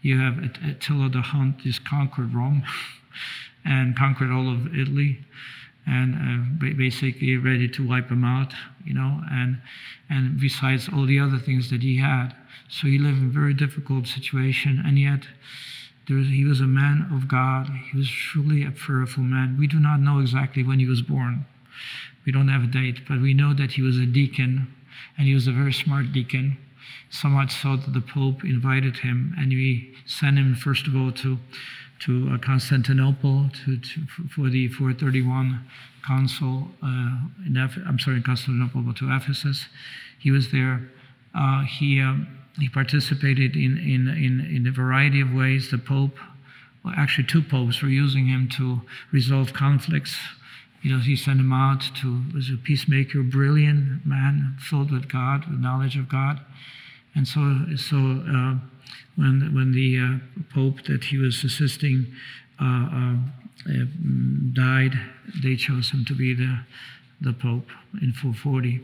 You 0.00 0.18
have 0.20 0.38
Attila 0.38 1.10
the 1.10 1.20
Hun 1.20 1.56
just 1.58 1.86
conquered 1.86 2.34
Rome 2.34 2.62
and 3.68 3.96
conquered 3.96 4.32
all 4.32 4.50
of 4.50 4.74
Italy 4.74 5.18
and 5.86 6.14
uh, 6.14 6.74
basically 6.76 7.36
ready 7.36 7.68
to 7.68 7.86
wipe 7.86 8.10
him 8.10 8.24
out, 8.24 8.52
you 8.84 8.94
know, 8.94 9.20
and 9.30 9.60
and 10.10 10.40
besides 10.40 10.88
all 10.88 11.06
the 11.06 11.20
other 11.20 11.38
things 11.38 11.70
that 11.70 11.82
he 11.82 11.98
had. 11.98 12.34
So 12.68 12.86
he 12.86 12.98
lived 12.98 13.18
in 13.18 13.28
a 13.28 13.32
very 13.32 13.54
difficult 13.54 14.06
situation, 14.06 14.82
and 14.84 14.98
yet 14.98 15.26
was, 16.14 16.28
he 16.28 16.44
was 16.44 16.60
a 16.60 16.66
man 16.66 17.08
of 17.12 17.28
God. 17.28 17.68
He 17.90 17.98
was 17.98 18.10
truly 18.10 18.64
a 18.64 18.70
prayerful 18.70 19.22
man. 19.22 19.56
We 19.58 19.66
do 19.66 19.78
not 19.78 20.00
know 20.00 20.20
exactly 20.20 20.62
when 20.62 20.78
he 20.78 20.86
was 20.86 21.02
born. 21.02 21.46
We 22.24 22.32
don't 22.32 22.48
have 22.48 22.64
a 22.64 22.66
date, 22.66 23.00
but 23.08 23.20
we 23.20 23.34
know 23.34 23.54
that 23.54 23.72
he 23.72 23.82
was 23.82 23.98
a 23.98 24.06
deacon, 24.06 24.74
and 25.16 25.26
he 25.26 25.34
was 25.34 25.46
a 25.46 25.52
very 25.52 25.72
smart 25.72 26.12
deacon. 26.12 26.58
So 27.10 27.28
much 27.28 27.52
so 27.52 27.76
that 27.76 27.92
the 27.92 28.00
Pope 28.00 28.44
invited 28.44 28.98
him, 28.98 29.34
and 29.38 29.50
we 29.50 29.94
sent 30.06 30.38
him 30.38 30.54
first 30.54 30.86
of 30.86 30.96
all 30.96 31.12
to 31.12 31.38
to 32.00 32.30
uh, 32.32 32.38
Constantinople 32.38 33.50
to, 33.64 33.78
to, 33.78 34.06
for 34.34 34.48
the 34.48 34.68
431 34.68 35.64
council 36.06 36.68
uh, 36.82 37.18
in 37.46 37.56
Eph- 37.56 37.78
I'm 37.86 37.98
sorry, 37.98 38.16
in 38.16 38.22
Constantinople, 38.22 38.82
but 38.82 38.96
to 38.96 39.14
Ephesus. 39.14 39.66
He 40.18 40.30
was 40.30 40.50
there. 40.50 40.88
Uh, 41.34 41.64
he 41.64 42.00
um, 42.00 42.26
he 42.58 42.68
participated 42.68 43.54
in, 43.54 43.78
in 43.78 44.08
in 44.08 44.40
in 44.54 44.66
a 44.66 44.72
variety 44.72 45.20
of 45.20 45.32
ways. 45.32 45.70
The 45.70 45.78
Pope, 45.78 46.16
well, 46.84 46.94
actually 46.96 47.26
two 47.28 47.42
popes, 47.42 47.82
were 47.82 47.88
using 47.88 48.26
him 48.26 48.48
to 48.56 48.80
resolve 49.12 49.52
conflicts. 49.52 50.16
You 50.82 50.92
know, 50.92 51.00
he 51.00 51.16
sent 51.16 51.40
him 51.40 51.52
out 51.52 51.82
to 52.00 52.22
was 52.34 52.50
a 52.50 52.56
peacemaker, 52.56 53.22
brilliant 53.22 54.06
man, 54.06 54.56
filled 54.60 54.90
with 54.90 55.08
God, 55.08 55.46
with 55.48 55.60
knowledge 55.60 55.96
of 55.96 56.08
God, 56.08 56.40
and 57.18 57.26
so 57.26 57.40
so 57.76 57.96
uh, 57.96 58.54
when 59.16 59.50
when 59.52 59.72
the 59.72 59.98
uh, 59.98 60.54
pope 60.54 60.84
that 60.84 61.02
he 61.02 61.18
was 61.18 61.42
assisting 61.42 62.06
uh, 62.60 62.64
uh, 62.64 63.14
uh, 63.68 63.84
died, 64.52 64.92
they 65.42 65.56
chose 65.56 65.90
him 65.90 66.04
to 66.04 66.14
be 66.14 66.32
the 66.32 66.60
the 67.20 67.32
pope 67.32 67.70
in 68.00 68.12
440, 68.12 68.80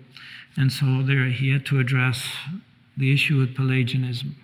and 0.56 0.72
so 0.72 1.04
there 1.04 1.26
he 1.26 1.52
had 1.52 1.64
to 1.66 1.78
address 1.78 2.28
the 2.96 3.14
issue 3.14 3.38
with 3.38 3.54
Pelagianism. 3.54 4.34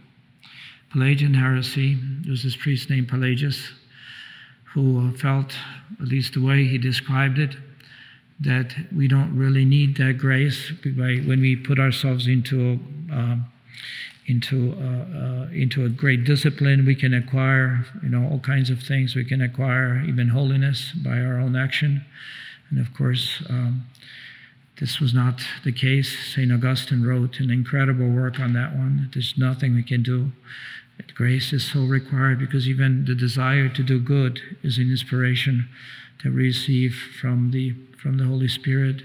Pelagian 0.93 1.35
heresy. 1.35 1.99
There 2.23 2.31
was 2.31 2.45
this 2.45 2.55
priest 2.55 2.91
named 2.91 3.09
Pelagius 3.09 3.73
who 4.73 5.17
felt, 5.17 5.57
at 6.01 6.07
least 6.07 6.35
the 6.35 6.43
way 6.43 6.65
he 6.65 6.79
described 6.79 7.41
it, 7.41 7.57
that 8.39 8.73
we 8.95 9.09
don't 9.09 9.37
really 9.37 9.65
need 9.65 9.97
that 9.97 10.19
grace 10.19 10.73
when 10.85 11.41
we 11.41 11.57
put 11.57 11.81
ourselves 11.81 12.29
into 12.29 12.79
uh, 13.13 13.37
into 14.27 14.73
uh, 14.73 15.19
uh, 15.19 15.49
into 15.53 15.85
a 15.85 15.89
great 15.89 16.25
discipline. 16.25 16.87
We 16.87 16.95
can 16.95 17.15
acquire, 17.15 17.87
you 18.03 18.09
know, 18.09 18.29
all 18.31 18.39
kinds 18.39 18.71
of 18.71 18.83
things. 18.83 19.15
We 19.15 19.25
can 19.25 19.41
acquire 19.41 20.03
even 20.07 20.29
holiness 20.29 20.93
by 20.93 21.21
our 21.21 21.39
own 21.39 21.57
action, 21.57 22.05
and 22.71 22.79
of 22.79 22.95
course, 22.95 23.43
um, 23.49 23.87
this 24.79 25.01
was 25.01 25.13
not 25.13 25.41
the 25.65 25.73
case. 25.73 26.35
Saint 26.35 26.53
Augustine 26.53 27.05
wrote 27.05 27.41
an 27.41 27.51
incredible 27.51 28.09
work 28.09 28.39
on 28.39 28.53
that 28.55 28.75
one. 28.75 29.11
There's 29.13 29.35
nothing 29.37 29.75
we 29.75 29.83
can 29.83 30.03
do. 30.03 30.33
Grace 31.15 31.53
is 31.53 31.65
so 31.65 31.85
required 31.85 32.39
because 32.39 32.69
even 32.69 33.05
the 33.05 33.15
desire 33.15 33.69
to 33.69 33.83
do 33.83 33.99
good 33.99 34.41
is 34.63 34.79
an 34.79 34.91
inspiration 34.91 35.69
that 36.23 36.31
we 36.31 36.45
receive 36.45 36.95
from 37.21 37.51
the 37.51 37.75
from 38.01 38.19
the 38.19 38.25
Holy 38.25 38.49
Spirit. 38.49 39.03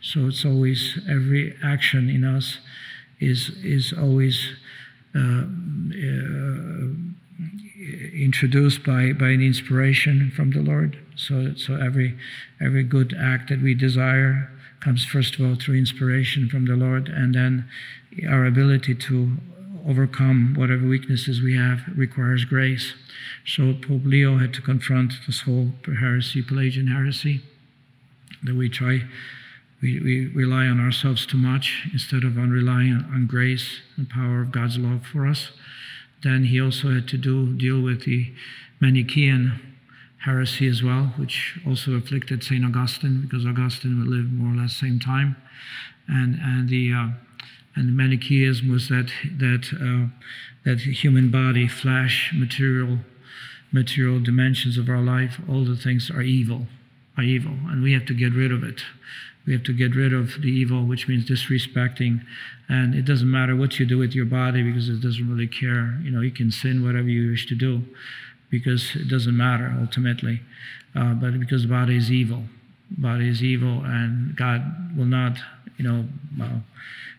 So 0.00 0.26
it's 0.26 0.44
always 0.44 0.98
every 1.08 1.56
action 1.64 2.08
in 2.08 2.24
us 2.24 2.58
is 3.20 3.50
is 3.62 3.92
always 3.92 4.50
uh, 5.14 5.44
uh, 5.94 6.88
introduced 8.14 8.84
by, 8.84 9.12
by 9.12 9.28
an 9.28 9.40
inspiration 9.40 10.32
from 10.34 10.50
the 10.50 10.60
Lord. 10.60 10.98
So, 11.14 11.54
so 11.54 11.76
every, 11.76 12.16
every 12.60 12.82
good 12.82 13.14
act 13.18 13.48
that 13.50 13.62
we 13.62 13.74
desire 13.74 14.50
comes 14.80 15.04
first 15.04 15.38
of 15.38 15.46
all 15.46 15.54
through 15.56 15.76
inspiration 15.76 16.48
from 16.48 16.66
the 16.66 16.76
Lord, 16.76 17.08
and 17.08 17.34
then 17.34 17.68
our 18.28 18.44
ability 18.46 18.94
to 18.94 19.36
overcome 19.86 20.54
whatever 20.56 20.86
weaknesses 20.86 21.40
we 21.40 21.56
have 21.56 21.82
requires 21.94 22.44
grace. 22.44 22.94
So 23.46 23.74
Pope 23.74 24.04
Leo 24.04 24.38
had 24.38 24.52
to 24.54 24.62
confront 24.62 25.14
this 25.26 25.42
whole 25.42 25.72
heresy, 26.00 26.42
Pelagian 26.42 26.88
heresy, 26.88 27.42
that 28.42 28.56
we 28.56 28.68
try 28.68 29.02
we, 29.82 30.00
we 30.00 30.26
rely 30.26 30.66
on 30.66 30.80
ourselves 30.80 31.26
too 31.26 31.36
much 31.36 31.88
instead 31.92 32.24
of 32.24 32.38
on 32.38 32.50
relying 32.50 33.04
on 33.12 33.26
grace 33.26 33.80
and 33.96 34.08
power 34.08 34.42
of 34.42 34.52
God's 34.52 34.78
love 34.78 35.06
for 35.06 35.26
us. 35.26 35.50
Then 36.22 36.44
he 36.44 36.60
also 36.60 36.92
had 36.92 37.08
to 37.08 37.18
do 37.18 37.52
deal 37.56 37.80
with 37.80 38.04
the 38.04 38.32
Manichaean 38.80 39.76
heresy 40.24 40.66
as 40.66 40.82
well, 40.82 41.12
which 41.16 41.58
also 41.66 41.92
afflicted 41.92 42.42
Saint 42.42 42.64
Augustine 42.64 43.22
because 43.22 43.46
Augustine 43.46 44.10
lived 44.10 44.32
more 44.32 44.54
or 44.54 44.56
less 44.56 44.72
the 44.72 44.86
same 44.86 44.98
time, 44.98 45.36
and 46.08 46.38
and 46.42 46.68
the 46.68 46.92
uh, 46.92 47.08
and 47.76 47.88
the 47.88 47.92
Manichaeism 47.92 48.70
was 48.70 48.88
that 48.88 49.10
that 49.38 49.68
uh, 49.74 50.08
that 50.64 50.80
human 50.80 51.30
body, 51.30 51.68
flesh, 51.68 52.32
material, 52.34 52.98
material 53.70 54.20
dimensions 54.20 54.78
of 54.78 54.88
our 54.88 55.02
life, 55.02 55.38
all 55.48 55.64
the 55.64 55.76
things 55.76 56.10
are 56.10 56.22
evil, 56.22 56.66
are 57.16 57.22
evil, 57.22 57.52
and 57.68 57.82
we 57.82 57.92
have 57.92 58.06
to 58.06 58.14
get 58.14 58.32
rid 58.32 58.52
of 58.52 58.62
it. 58.62 58.82
We 59.46 59.52
have 59.52 59.62
to 59.64 59.72
get 59.72 59.94
rid 59.94 60.12
of 60.12 60.42
the 60.42 60.48
evil, 60.48 60.84
which 60.84 61.06
means 61.06 61.24
disrespecting. 61.28 62.22
And 62.68 62.94
it 62.94 63.04
doesn't 63.04 63.30
matter 63.30 63.54
what 63.54 63.78
you 63.78 63.86
do 63.86 63.98
with 63.98 64.12
your 64.12 64.24
body 64.24 64.62
because 64.62 64.88
it 64.88 65.00
doesn't 65.00 65.28
really 65.28 65.46
care. 65.46 66.00
You 66.02 66.10
know, 66.10 66.20
you 66.20 66.32
can 66.32 66.50
sin 66.50 66.84
whatever 66.84 67.08
you 67.08 67.30
wish 67.30 67.46
to 67.46 67.54
do 67.54 67.84
because 68.50 68.96
it 68.96 69.08
doesn't 69.08 69.36
matter 69.36 69.74
ultimately. 69.80 70.40
Uh, 70.94 71.14
but 71.14 71.38
because 71.38 71.62
the 71.62 71.68
body 71.68 71.96
is 71.96 72.10
evil, 72.10 72.44
body 72.90 73.28
is 73.28 73.42
evil, 73.42 73.82
and 73.84 74.34
God 74.34 74.96
will 74.96 75.04
not, 75.04 75.38
you 75.76 75.84
know, 75.84 76.08
uh, 76.42 76.58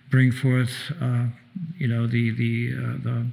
bring 0.10 0.32
forth, 0.32 0.92
uh, 1.01 1.25
you 1.77 1.88
know, 1.88 2.08
the 2.08 2.32
the 2.32 2.74
uh, 2.74 3.04
the 3.04 3.27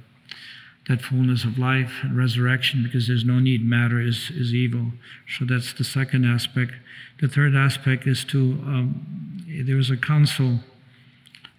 that 0.87 1.01
fullness 1.01 1.43
of 1.43 1.57
life 1.57 1.91
and 2.03 2.15
resurrection 2.15 2.83
because 2.83 3.07
there's 3.07 3.25
no 3.25 3.39
need. 3.39 3.65
Matter 3.65 3.99
is, 3.99 4.29
is 4.29 4.53
evil. 4.53 4.91
So 5.37 5.45
that's 5.45 5.73
the 5.73 5.83
second 5.83 6.25
aspect. 6.25 6.73
The 7.21 7.27
third 7.27 7.55
aspect 7.55 8.05
is 8.05 8.23
to, 8.25 8.59
um, 8.65 9.43
there 9.47 9.77
was 9.77 9.89
a 9.89 9.97
council 9.97 10.59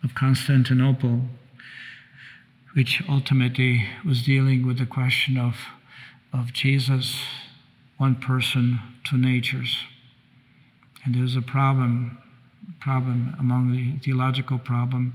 of 0.04 0.14
Constantinople 0.14 1.22
which 2.74 3.02
ultimately 3.08 3.86
was 4.04 4.22
dealing 4.22 4.66
with 4.66 4.78
the 4.78 4.84
question 4.84 5.38
of, 5.38 5.56
of 6.32 6.52
Jesus 6.52 7.18
one 7.96 8.14
person, 8.14 8.78
two 9.04 9.16
natures. 9.16 9.78
And 11.04 11.14
there's 11.14 11.36
a 11.36 11.42
problem, 11.42 12.18
problem 12.80 13.34
among 13.38 13.72
the 13.72 13.98
theological 14.04 14.58
problem, 14.58 15.14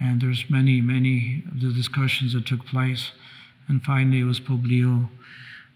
and 0.00 0.20
there's 0.20 0.48
many, 0.48 0.80
many 0.80 1.44
of 1.52 1.60
the 1.60 1.72
discussions 1.72 2.32
that 2.32 2.46
took 2.46 2.66
place. 2.66 3.12
And 3.68 3.82
finally, 3.82 4.20
it 4.20 4.24
was 4.24 4.40
Leo 4.48 5.10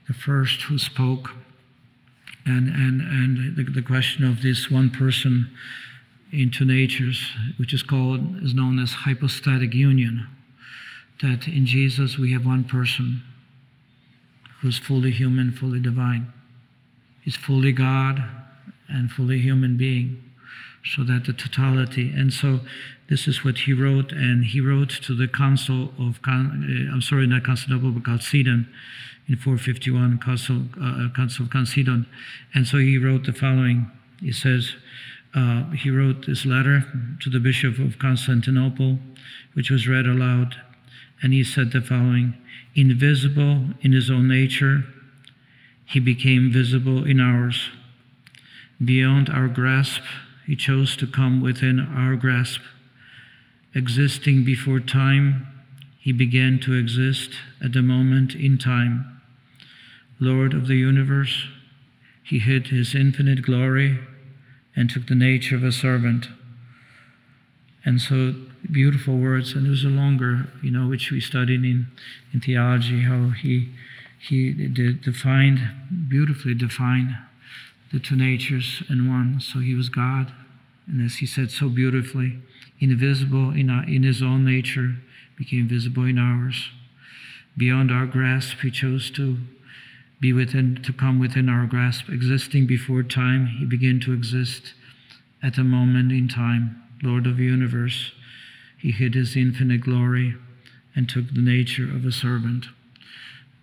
the 0.09 0.15
first 0.15 0.63
who 0.63 0.79
spoke, 0.79 1.31
and 2.45 2.69
and 2.69 3.01
and 3.01 3.57
the, 3.57 3.65
the 3.65 3.83
question 3.83 4.25
of 4.25 4.43
this 4.43 4.71
one 4.71 4.91
person 4.91 5.51
in 6.33 6.51
two 6.51 6.65
natures, 6.65 7.31
which 7.57 7.73
is 7.73 7.83
called 7.83 8.43
is 8.43 8.55
known 8.55 8.79
as 8.79 8.93
hypostatic 8.93 9.73
union. 9.73 10.27
That 11.23 11.47
in 11.47 11.65
Jesus 11.65 12.19
we 12.19 12.33
have 12.33 12.45
one 12.45 12.65
person 12.65 13.23
who's 14.61 14.79
fully 14.79 15.11
human, 15.11 15.53
fully 15.53 15.81
divine. 15.81 16.33
He's 17.23 17.37
fully 17.37 17.73
God 17.73 18.23
and 18.89 19.11
fully 19.11 19.39
human 19.39 19.77
being. 19.77 20.23
So 20.85 21.03
that 21.05 21.25
the 21.25 21.33
totality. 21.33 22.13
And 22.15 22.33
so 22.33 22.61
this 23.09 23.27
is 23.27 23.45
what 23.45 23.59
he 23.59 23.73
wrote, 23.73 24.13
and 24.13 24.45
he 24.45 24.61
wrote 24.61 24.91
to 24.91 25.15
the 25.15 25.29
Council 25.29 25.93
of, 25.99 26.21
uh, 26.27 26.31
I'm 26.31 27.03
sorry, 27.03 27.27
not 27.27 27.45
Constantinople, 27.45 27.93
but 27.93 28.05
Chalcedon 28.05 28.69
in 29.29 29.37
451, 29.37 30.19
Council, 30.19 30.65
uh, 30.81 31.09
Council 31.15 31.47
of 31.47 31.53
Chalcedon. 31.53 32.07
And 32.55 32.67
so 32.67 32.79
he 32.79 32.99
wrote 32.99 33.25
the 33.25 33.33
following. 33.33 33.91
He 34.21 34.33
says, 34.33 34.75
uh, 35.35 35.71
he 35.71 35.91
wrote 35.91 36.27
this 36.27 36.47
letter 36.47 36.85
to 37.21 37.31
the 37.31 37.41
Bishop 37.41 37.79
of 37.79 37.99
Constantinople, 37.99 38.99
which 39.55 39.71
was 39.71 39.89
read 39.89 40.07
aloud. 40.07 40.57
And 41.23 41.33
he 41.33 41.45
said 41.45 41.73
the 41.73 41.81
following 41.81 42.35
Invisible 42.75 43.69
in 43.83 43.93
his 43.93 44.11
own 44.11 44.29
nature, 44.29 44.85
he 45.85 46.01
became 46.01 46.53
visible 46.53 47.05
in 47.05 47.21
ours. 47.21 47.71
Beyond 48.85 49.29
our 49.29 49.49
grasp, 49.49 50.03
he 50.47 50.57
chose 50.57 50.97
to 50.97 51.07
come 51.07 51.41
within 51.41 51.81
our 51.81 52.17
grasp. 52.17 52.61
Existing 53.75 54.45
before 54.45 54.81
time, 54.81 55.47
he 55.99 56.13
began 56.13 56.59
to 56.61 56.75
exist 56.75 57.31
at 57.63 57.73
the 57.73 57.83
moment 57.83 58.35
in 58.35 58.59
time. 58.59 59.21
Lord 60.21 60.53
of 60.55 60.69
the 60.69 60.77
universe, 60.77 61.47
he 62.23 62.39
hid 62.39 62.69
his 62.69 62.95
infinite 62.95 63.43
glory 63.43 63.99
and 64.77 64.91
took 64.91 65.07
the 65.07 65.15
nature 65.15 65.57
of 65.57 65.65
a 65.65 65.73
servant. 65.73 66.29
And 67.85 68.01
so, 68.01 68.35
beautiful 68.71 69.19
words, 69.19 69.53
and 69.53 69.67
there's 69.67 69.85
a 69.85 69.89
longer, 69.89 70.49
you 70.63 70.71
know, 70.71 70.89
which 70.89 71.11
we 71.11 71.21
studied 71.21 71.65
in, 71.65 71.89
in 72.33 72.41
theology, 72.41 73.03
how 73.03 73.31
he, 73.31 73.71
he 74.19 74.53
defined, 74.53 75.61
beautifully 76.09 76.55
defined 76.55 77.17
the 77.95 78.01
two 78.01 78.17
natures 78.17 78.83
in 78.91 79.09
one. 79.09 79.41
So 79.41 79.61
he 79.61 79.75
was 79.75 79.89
God, 79.89 80.33
and 80.89 81.01
as 81.01 81.17
he 81.17 81.27
said 81.27 81.53
so 81.53 81.69
beautifully, 81.69 82.41
invisible 82.81 83.51
in, 83.51 83.71
our, 83.71 83.85
in 83.85 84.03
his 84.03 84.21
own 84.21 84.45
nature, 84.45 84.97
became 85.39 85.69
visible 85.69 86.05
in 86.05 86.19
ours. 86.19 86.71
Beyond 87.57 87.93
our 87.93 88.07
grasp, 88.07 88.59
he 88.63 88.71
chose 88.73 89.11
to 89.13 89.39
be 90.21 90.33
within, 90.33 90.83
to 90.83 90.93
come 90.93 91.21
within 91.21 91.49
our 91.49 91.67
grasp. 91.67 92.09
Existing 92.09 92.67
before 92.67 93.05
time, 93.05 93.47
he 93.47 93.65
began 93.65 94.01
to 94.01 94.13
exist 94.13 94.75
at 95.41 95.57
a 95.57 95.65
moment 95.65 96.11
in 96.11 96.27
time. 96.27 96.83
Lord 97.01 97.29
of 97.29 97.37
the 97.37 97.45
universe, 97.45 98.11
he 98.77 98.91
hid 98.91 99.15
his 99.15 99.37
infinite 99.37 99.83
glory 99.83 100.35
and 100.97 101.09
took 101.09 101.33
the 101.33 101.41
nature 101.41 101.85
of 101.85 102.05
a 102.05 102.13
servant. 102.13 102.67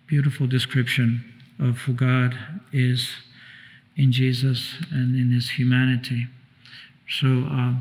Beautiful 0.06 0.46
description 0.46 1.22
of 1.58 1.78
who 1.78 1.92
God 1.92 2.38
is 2.72 3.10
in 3.96 4.12
Jesus 4.12 4.74
and 4.90 5.14
in 5.14 5.30
his 5.32 5.50
humanity. 5.50 6.26
So 7.08 7.46
uh, 7.50 7.74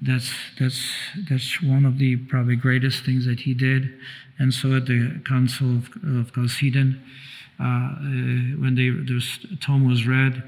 that's 0.00 0.32
that's 0.58 0.92
that's 1.28 1.62
one 1.62 1.84
of 1.84 1.98
the 1.98 2.16
probably 2.16 2.56
greatest 2.56 3.04
things 3.04 3.26
that 3.26 3.40
he 3.40 3.54
did. 3.54 3.98
And 4.38 4.54
so 4.54 4.76
at 4.76 4.86
the 4.86 5.20
Council 5.26 5.78
of, 5.78 5.90
of 6.04 6.32
Chalcedon, 6.32 7.02
uh, 7.60 7.64
uh, 7.64 7.96
when 8.62 8.76
they, 8.76 8.90
tome 9.56 9.88
was 9.88 10.06
read, 10.06 10.44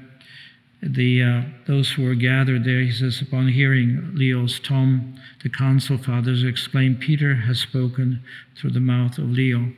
the 0.81 1.21
uh, 1.21 1.41
those 1.67 1.91
who 1.91 2.05
were 2.05 2.15
gathered 2.15 2.63
there, 2.63 2.79
he 2.79 2.91
says, 2.91 3.21
upon 3.21 3.49
hearing 3.49 4.11
Leo's 4.15 4.59
tome, 4.59 5.19
the 5.43 5.49
council 5.49 5.97
fathers 5.97 6.43
exclaimed, 6.43 6.99
"Peter 6.99 7.35
has 7.35 7.59
spoken 7.59 8.23
through 8.55 8.71
the 8.71 8.79
mouth 8.79 9.17
of 9.17 9.29
Leo." 9.29 9.73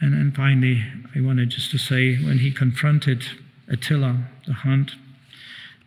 And 0.00 0.14
then 0.14 0.32
finally, 0.34 0.82
I 1.14 1.20
wanted 1.20 1.50
just 1.50 1.70
to 1.72 1.78
say, 1.78 2.16
when 2.16 2.38
he 2.38 2.50
confronted 2.50 3.26
Attila, 3.70 4.24
the 4.46 4.52
Hun, 4.52 4.88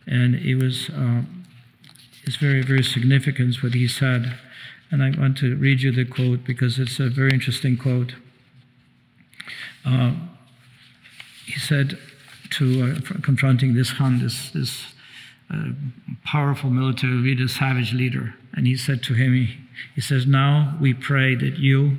and 0.06 0.34
it 0.34 0.56
was 0.56 0.88
uh, 0.90 1.22
it's 2.24 2.36
very 2.36 2.62
very 2.62 2.82
significant 2.82 3.62
what 3.62 3.74
he 3.74 3.86
said, 3.86 4.38
and 4.90 5.02
I 5.02 5.10
want 5.18 5.36
to 5.38 5.54
read 5.56 5.82
you 5.82 5.92
the 5.92 6.04
quote 6.04 6.44
because 6.44 6.78
it's 6.78 6.98
a 6.98 7.08
very 7.08 7.30
interesting 7.30 7.76
quote. 7.76 8.14
Uh, 9.84 10.14
he 11.44 11.60
said 11.60 11.98
to 12.50 12.96
uh, 12.96 13.20
confronting 13.20 13.74
this 13.74 13.92
Khan, 13.92 14.20
this 14.20 14.50
this 14.50 14.94
uh, 15.52 15.70
powerful 16.24 16.70
military 16.70 17.12
leader, 17.12 17.48
savage 17.48 17.92
leader, 17.92 18.34
and 18.54 18.66
he 18.66 18.76
said 18.76 19.02
to 19.02 19.14
him, 19.14 19.34
he, 19.34 19.58
he 19.94 20.00
says, 20.00 20.26
"Now 20.26 20.76
we 20.80 20.94
pray 20.94 21.34
that 21.34 21.58
you, 21.58 21.98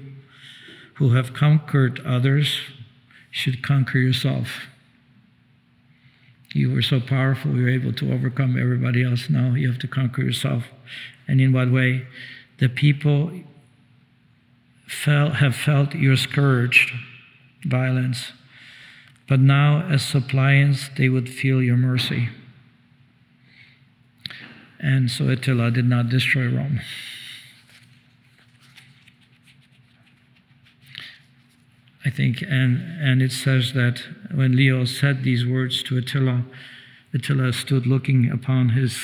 who 0.96 1.14
have 1.14 1.34
conquered 1.34 2.02
others, 2.06 2.60
should 3.30 3.62
conquer 3.62 4.00
yourself." 4.00 4.68
You 6.56 6.72
were 6.72 6.82
so 6.82 7.02
powerful, 7.02 7.54
you 7.54 7.64
were 7.64 7.70
able 7.70 7.92
to 7.92 8.14
overcome 8.14 8.58
everybody 8.58 9.04
else. 9.04 9.30
Now 9.30 9.56
you 9.56 9.70
have 9.70 9.80
to 9.80 9.90
conquer 9.90 10.22
yourself. 10.22 10.64
And 11.28 11.42
in 11.42 11.52
what 11.52 11.70
way? 11.70 12.08
The 12.60 12.70
people 12.70 13.42
felt, 14.88 15.34
have 15.34 15.54
felt 15.54 15.94
your 15.96 16.16
scourged 16.16 16.94
violence, 17.66 18.32
but 19.28 19.42
now 19.42 19.86
as 19.90 20.06
suppliants, 20.06 20.90
they 20.98 21.10
would 21.10 21.28
feel 21.28 21.62
your 21.62 21.76
mercy. 21.76 22.30
And 24.80 25.12
so 25.12 25.28
Attila 25.28 25.72
did 25.72 25.90
not 25.90 26.08
destroy 26.08 26.48
Rome. 26.48 26.80
I 32.06 32.12
think, 32.12 32.44
and, 32.44 33.02
and 33.02 33.24
it 33.24 33.32
says 33.32 33.74
that 33.74 34.04
when 34.32 34.56
Leo 34.56 34.86
said 34.86 35.24
these 35.24 35.44
words 35.44 35.82
to 35.84 35.98
Attila, 35.98 36.46
Attila 37.16 37.52
stood 37.52 37.88
looking 37.88 38.30
upon 38.30 38.70
his, 38.70 39.00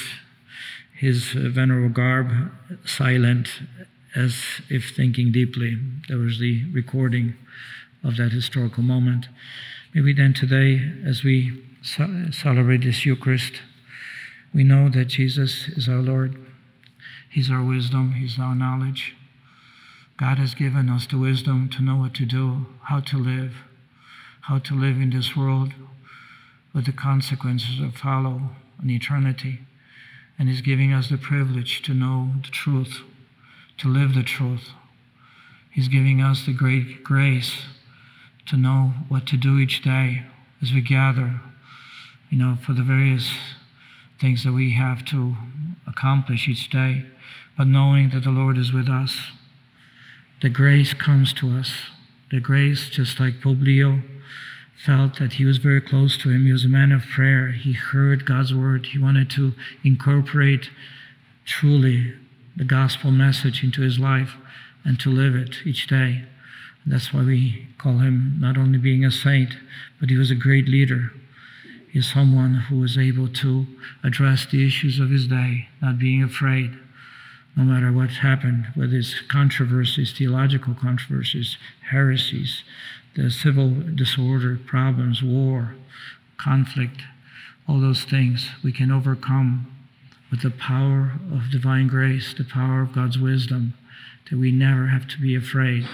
his 0.94 1.32
venerable 1.32 1.90
garb, 1.90 2.52
silent, 2.86 3.62
as 4.16 4.36
if 4.70 4.92
thinking 4.96 5.32
deeply. 5.32 5.80
There 6.10 6.20
was 6.20 6.38
the 6.38 6.72
recording 6.72 7.34
of 8.04 8.18
that 8.18 8.34
historical 8.34 8.84
moment. 8.84 9.30
Maybe 9.96 10.14
then 10.14 10.34
today, 10.36 10.92
as 11.04 11.24
we 11.24 11.64
celebrate 11.82 12.84
this 12.84 13.04
Eucharist, 13.04 13.62
we 14.54 14.64
know 14.64 14.90
that 14.90 15.06
Jesus 15.06 15.70
is 15.70 15.90
our 15.90 16.02
Lord. 16.02 16.38
He's 17.30 17.50
our 17.50 17.64
wisdom, 17.64 18.14
He's 18.14 18.38
our 18.38 18.54
knowledge. 18.54 19.16
God 20.22 20.38
has 20.38 20.54
given 20.54 20.88
us 20.88 21.08
the 21.08 21.18
wisdom 21.18 21.68
to 21.70 21.82
know 21.82 21.96
what 21.96 22.14
to 22.14 22.28
do, 22.28 22.68
how 22.84 23.00
to 23.00 23.18
live, 23.18 23.56
how 24.42 24.60
to 24.60 24.76
live 24.76 24.98
in 24.98 25.10
this 25.10 25.36
world 25.36 25.74
with 26.76 26.86
the 26.86 26.92
consequences 26.92 27.80
that 27.80 27.98
follow 27.98 28.52
in 28.84 28.92
eternity. 28.92 29.62
And 30.38 30.48
He's 30.48 30.62
giving 30.62 30.94
us 30.94 31.10
the 31.10 31.18
privilege 31.18 31.82
to 31.82 31.96
know 31.96 32.34
the 32.44 32.52
truth, 32.52 33.00
to 33.80 33.88
live 33.88 34.14
the 34.14 34.22
truth. 34.22 34.70
He's 35.72 35.88
giving 35.88 36.22
us 36.22 36.46
the 36.46 36.54
great 36.54 37.04
grace 37.04 37.64
to 38.46 38.58
know 38.58 38.94
what 39.10 39.26
to 39.26 39.38
do 39.38 39.58
each 39.58 39.82
day 39.82 40.22
as 40.62 40.72
we 40.72 40.82
gather, 40.82 41.42
you 42.30 42.38
know, 42.38 42.60
for 42.64 42.74
the 42.74 42.84
various 42.84 43.34
things 44.20 44.44
that 44.44 44.54
we 44.54 44.74
have 44.74 45.04
to 45.06 45.36
accomplish 45.88 46.48
each 46.48 46.70
day, 46.70 47.08
but 47.58 47.66
knowing 47.66 48.12
that 48.12 48.24
the 48.24 48.30
Lord 48.30 48.60
is 48.60 48.72
with 48.72 48.88
us 48.88 49.18
the 50.42 50.50
grace 50.50 50.94
comes 50.94 51.34
to 51.34 51.58
us. 51.58 51.74
The 52.32 52.40
grace, 52.40 52.90
just 52.90 53.20
like 53.20 53.44
Leo 53.44 54.02
felt 54.86 55.20
that 55.20 55.34
he 55.34 55.46
was 55.46 55.58
very 55.58 55.82
close 55.82 56.18
to 56.18 56.30
him. 56.30 56.46
He 56.46 56.52
was 56.52 56.66
a 56.66 56.70
man 56.70 56.92
of 56.92 57.04
prayer. 57.04 57.52
He 57.52 57.74
heard 57.74 58.26
God's 58.26 58.54
word. 58.54 58.88
He 58.88 58.98
wanted 58.98 59.30
to 59.32 59.54
incorporate 59.84 60.70
truly 61.46 62.14
the 62.56 62.64
gospel 62.64 63.12
message 63.12 63.64
into 63.64 63.82
his 63.82 64.00
life 64.00 64.36
and 64.84 65.00
to 65.00 65.12
live 65.12 65.36
it 65.36 65.58
each 65.66 65.88
day. 65.88 66.24
That's 66.86 67.14
why 67.14 67.24
we 67.24 67.68
call 67.78 68.00
him 68.00 68.38
not 68.40 68.58
only 68.58 68.80
being 68.80 69.06
a 69.06 69.12
saint, 69.12 69.56
but 70.00 70.10
he 70.10 70.18
was 70.18 70.32
a 70.32 70.36
great 70.36 70.68
leader. 70.68 71.12
He's 71.92 72.12
someone 72.12 72.56
who 72.56 72.80
was 72.80 72.98
able 72.98 73.28
to 73.28 73.68
address 74.04 74.46
the 74.46 74.66
issues 74.66 75.00
of 75.00 75.12
his 75.12 75.28
day, 75.28 75.68
not 75.82 76.00
being 76.00 76.24
afraid, 76.24 76.72
no 77.56 77.64
matter 77.64 77.92
what's 77.92 78.18
happened, 78.18 78.68
whether 78.76 78.96
it's 78.96 79.20
controversies, 79.30 80.14
theological 80.14 80.74
controversies, 80.74 81.58
heresies, 81.90 82.64
the 83.16 83.30
civil 83.30 83.72
disorder, 83.96 84.58
problems, 84.66 85.22
war, 85.22 85.76
conflict, 86.38 87.02
all 87.68 87.80
those 87.80 88.04
things 88.04 88.50
we 88.64 88.72
can 88.72 88.92
overcome 88.92 89.68
with 90.30 90.42
the 90.42 90.50
power 90.50 91.14
of 91.32 91.52
divine 91.52 91.88
grace, 91.88 92.34
the 92.34 92.46
power 92.46 92.82
of 92.82 92.94
God's 92.94 93.20
wisdom, 93.20 93.74
that 94.30 94.40
we 94.40 94.52
never 94.52 94.88
have 94.88 95.08
to 95.10 95.20
be 95.20 95.36
afraid 95.36 95.86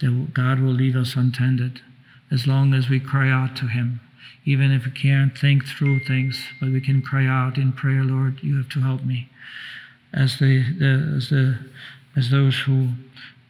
that 0.00 0.32
God 0.32 0.60
will 0.60 0.72
leave 0.72 0.96
us 0.96 1.16
untended 1.16 1.80
as 2.30 2.46
long 2.46 2.72
as 2.72 2.88
we 2.88 3.00
cry 3.00 3.30
out 3.30 3.56
to 3.56 3.66
Him. 3.66 4.00
Even 4.44 4.70
if 4.70 4.84
we 4.84 4.90
can't 4.90 5.36
think 5.36 5.64
through 5.66 6.00
things, 6.00 6.44
but 6.60 6.70
we 6.70 6.80
can 6.80 7.02
cry 7.02 7.26
out 7.26 7.56
in 7.56 7.72
prayer, 7.72 8.04
Lord, 8.04 8.42
you 8.42 8.56
have 8.56 8.68
to 8.70 8.80
help 8.80 9.04
me. 9.04 9.28
As 10.14 10.38
the, 10.38 10.62
the 10.78 11.14
as 11.16 11.28
the 11.30 11.58
as 12.16 12.30
those 12.30 12.58
who 12.60 12.90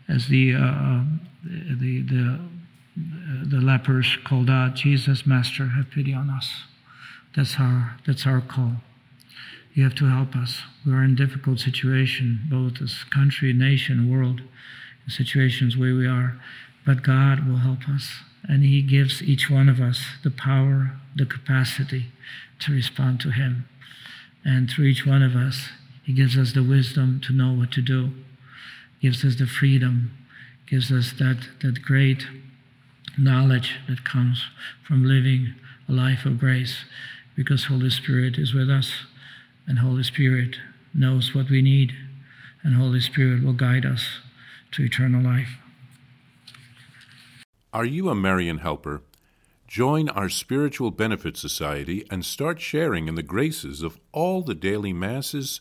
as 0.09 0.29
the 0.29 0.55
uh, 0.55 1.05
the 1.45 2.03
the 2.03 2.39
the 3.47 3.61
lepers 3.61 4.17
called 4.25 4.49
out, 4.49 4.75
Jesus, 4.75 5.27
Master, 5.27 5.67
have 5.69 5.91
pity 5.91 6.15
on 6.15 6.31
us. 6.31 6.63
That's 7.37 7.59
our 7.59 7.97
that's 8.07 8.27
our 8.27 8.41
call. 8.41 8.77
You 9.75 9.83
have 9.83 9.97
to 9.97 10.07
help 10.07 10.37
us. 10.37 10.63
We 10.87 10.93
are 10.93 11.03
in 11.03 11.17
difficult 11.17 11.59
situation, 11.59 12.41
both 12.49 12.81
as 12.81 13.05
country, 13.13 13.53
nation, 13.53 14.09
world, 14.11 14.43
situations 15.09 15.77
where 15.77 15.95
we 15.95 16.07
are. 16.07 16.41
But 16.87 17.03
God 17.03 17.49
will 17.49 17.57
help 17.57 17.89
us. 17.89 18.21
And 18.49 18.63
He 18.63 18.83
gives 18.83 19.21
each 19.23 19.51
one 19.51 19.69
of 19.69 19.81
us 19.81 20.05
the 20.23 20.31
power, 20.31 20.93
the 21.17 21.27
capacity 21.27 22.13
to 22.61 22.73
respond 22.73 23.21
to 23.21 23.31
Him. 23.31 23.69
And 24.45 24.71
through 24.71 24.87
each 24.87 25.05
one 25.05 25.23
of 25.23 25.35
us, 25.35 25.71
He 26.05 26.13
gives 26.13 26.37
us 26.37 26.53
the 26.53 26.63
wisdom 26.63 27.21
to 27.25 27.33
know 27.33 27.53
what 27.53 27.73
to 27.73 27.83
do, 27.83 28.11
gives 29.01 29.25
us 29.25 29.37
the 29.37 29.47
freedom, 29.47 30.13
gives 30.67 30.93
us 30.93 31.13
that, 31.19 31.49
that 31.63 31.83
great 31.83 32.27
knowledge 33.19 33.77
that 33.89 34.05
comes 34.05 34.45
from 34.87 35.05
living 35.05 35.55
a 35.89 35.93
life 35.93 36.25
of 36.25 36.39
grace 36.39 36.85
because 37.37 37.65
Holy 37.65 37.91
Spirit 37.91 38.39
is 38.39 38.55
with 38.55 38.71
us 38.71 39.07
and 39.67 39.79
Holy 39.79 40.03
Spirit 40.03 40.57
knows 40.93 41.35
what 41.35 41.51
we 41.51 41.63
need 41.63 41.95
and 42.63 42.75
Holy 42.75 43.01
Spirit 43.01 43.45
will 43.45 43.53
guide 43.53 43.85
us 43.85 44.21
to 44.73 44.83
eternal 44.83 45.23
life. 45.23 45.59
Are 47.73 47.85
you 47.85 48.09
a 48.09 48.15
Marian 48.15 48.59
helper? 48.59 49.03
Join 49.67 50.09
our 50.09 50.29
Spiritual 50.29 50.91
Benefit 50.91 51.37
Society 51.37 52.07
and 52.11 52.25
start 52.25 52.61
sharing 52.61 53.09
in 53.09 53.17
the 53.17 53.23
graces 53.23 53.83
of 53.83 53.99
all 54.13 54.43
the 54.43 54.55
daily 54.55 54.93
masses, 54.93 55.61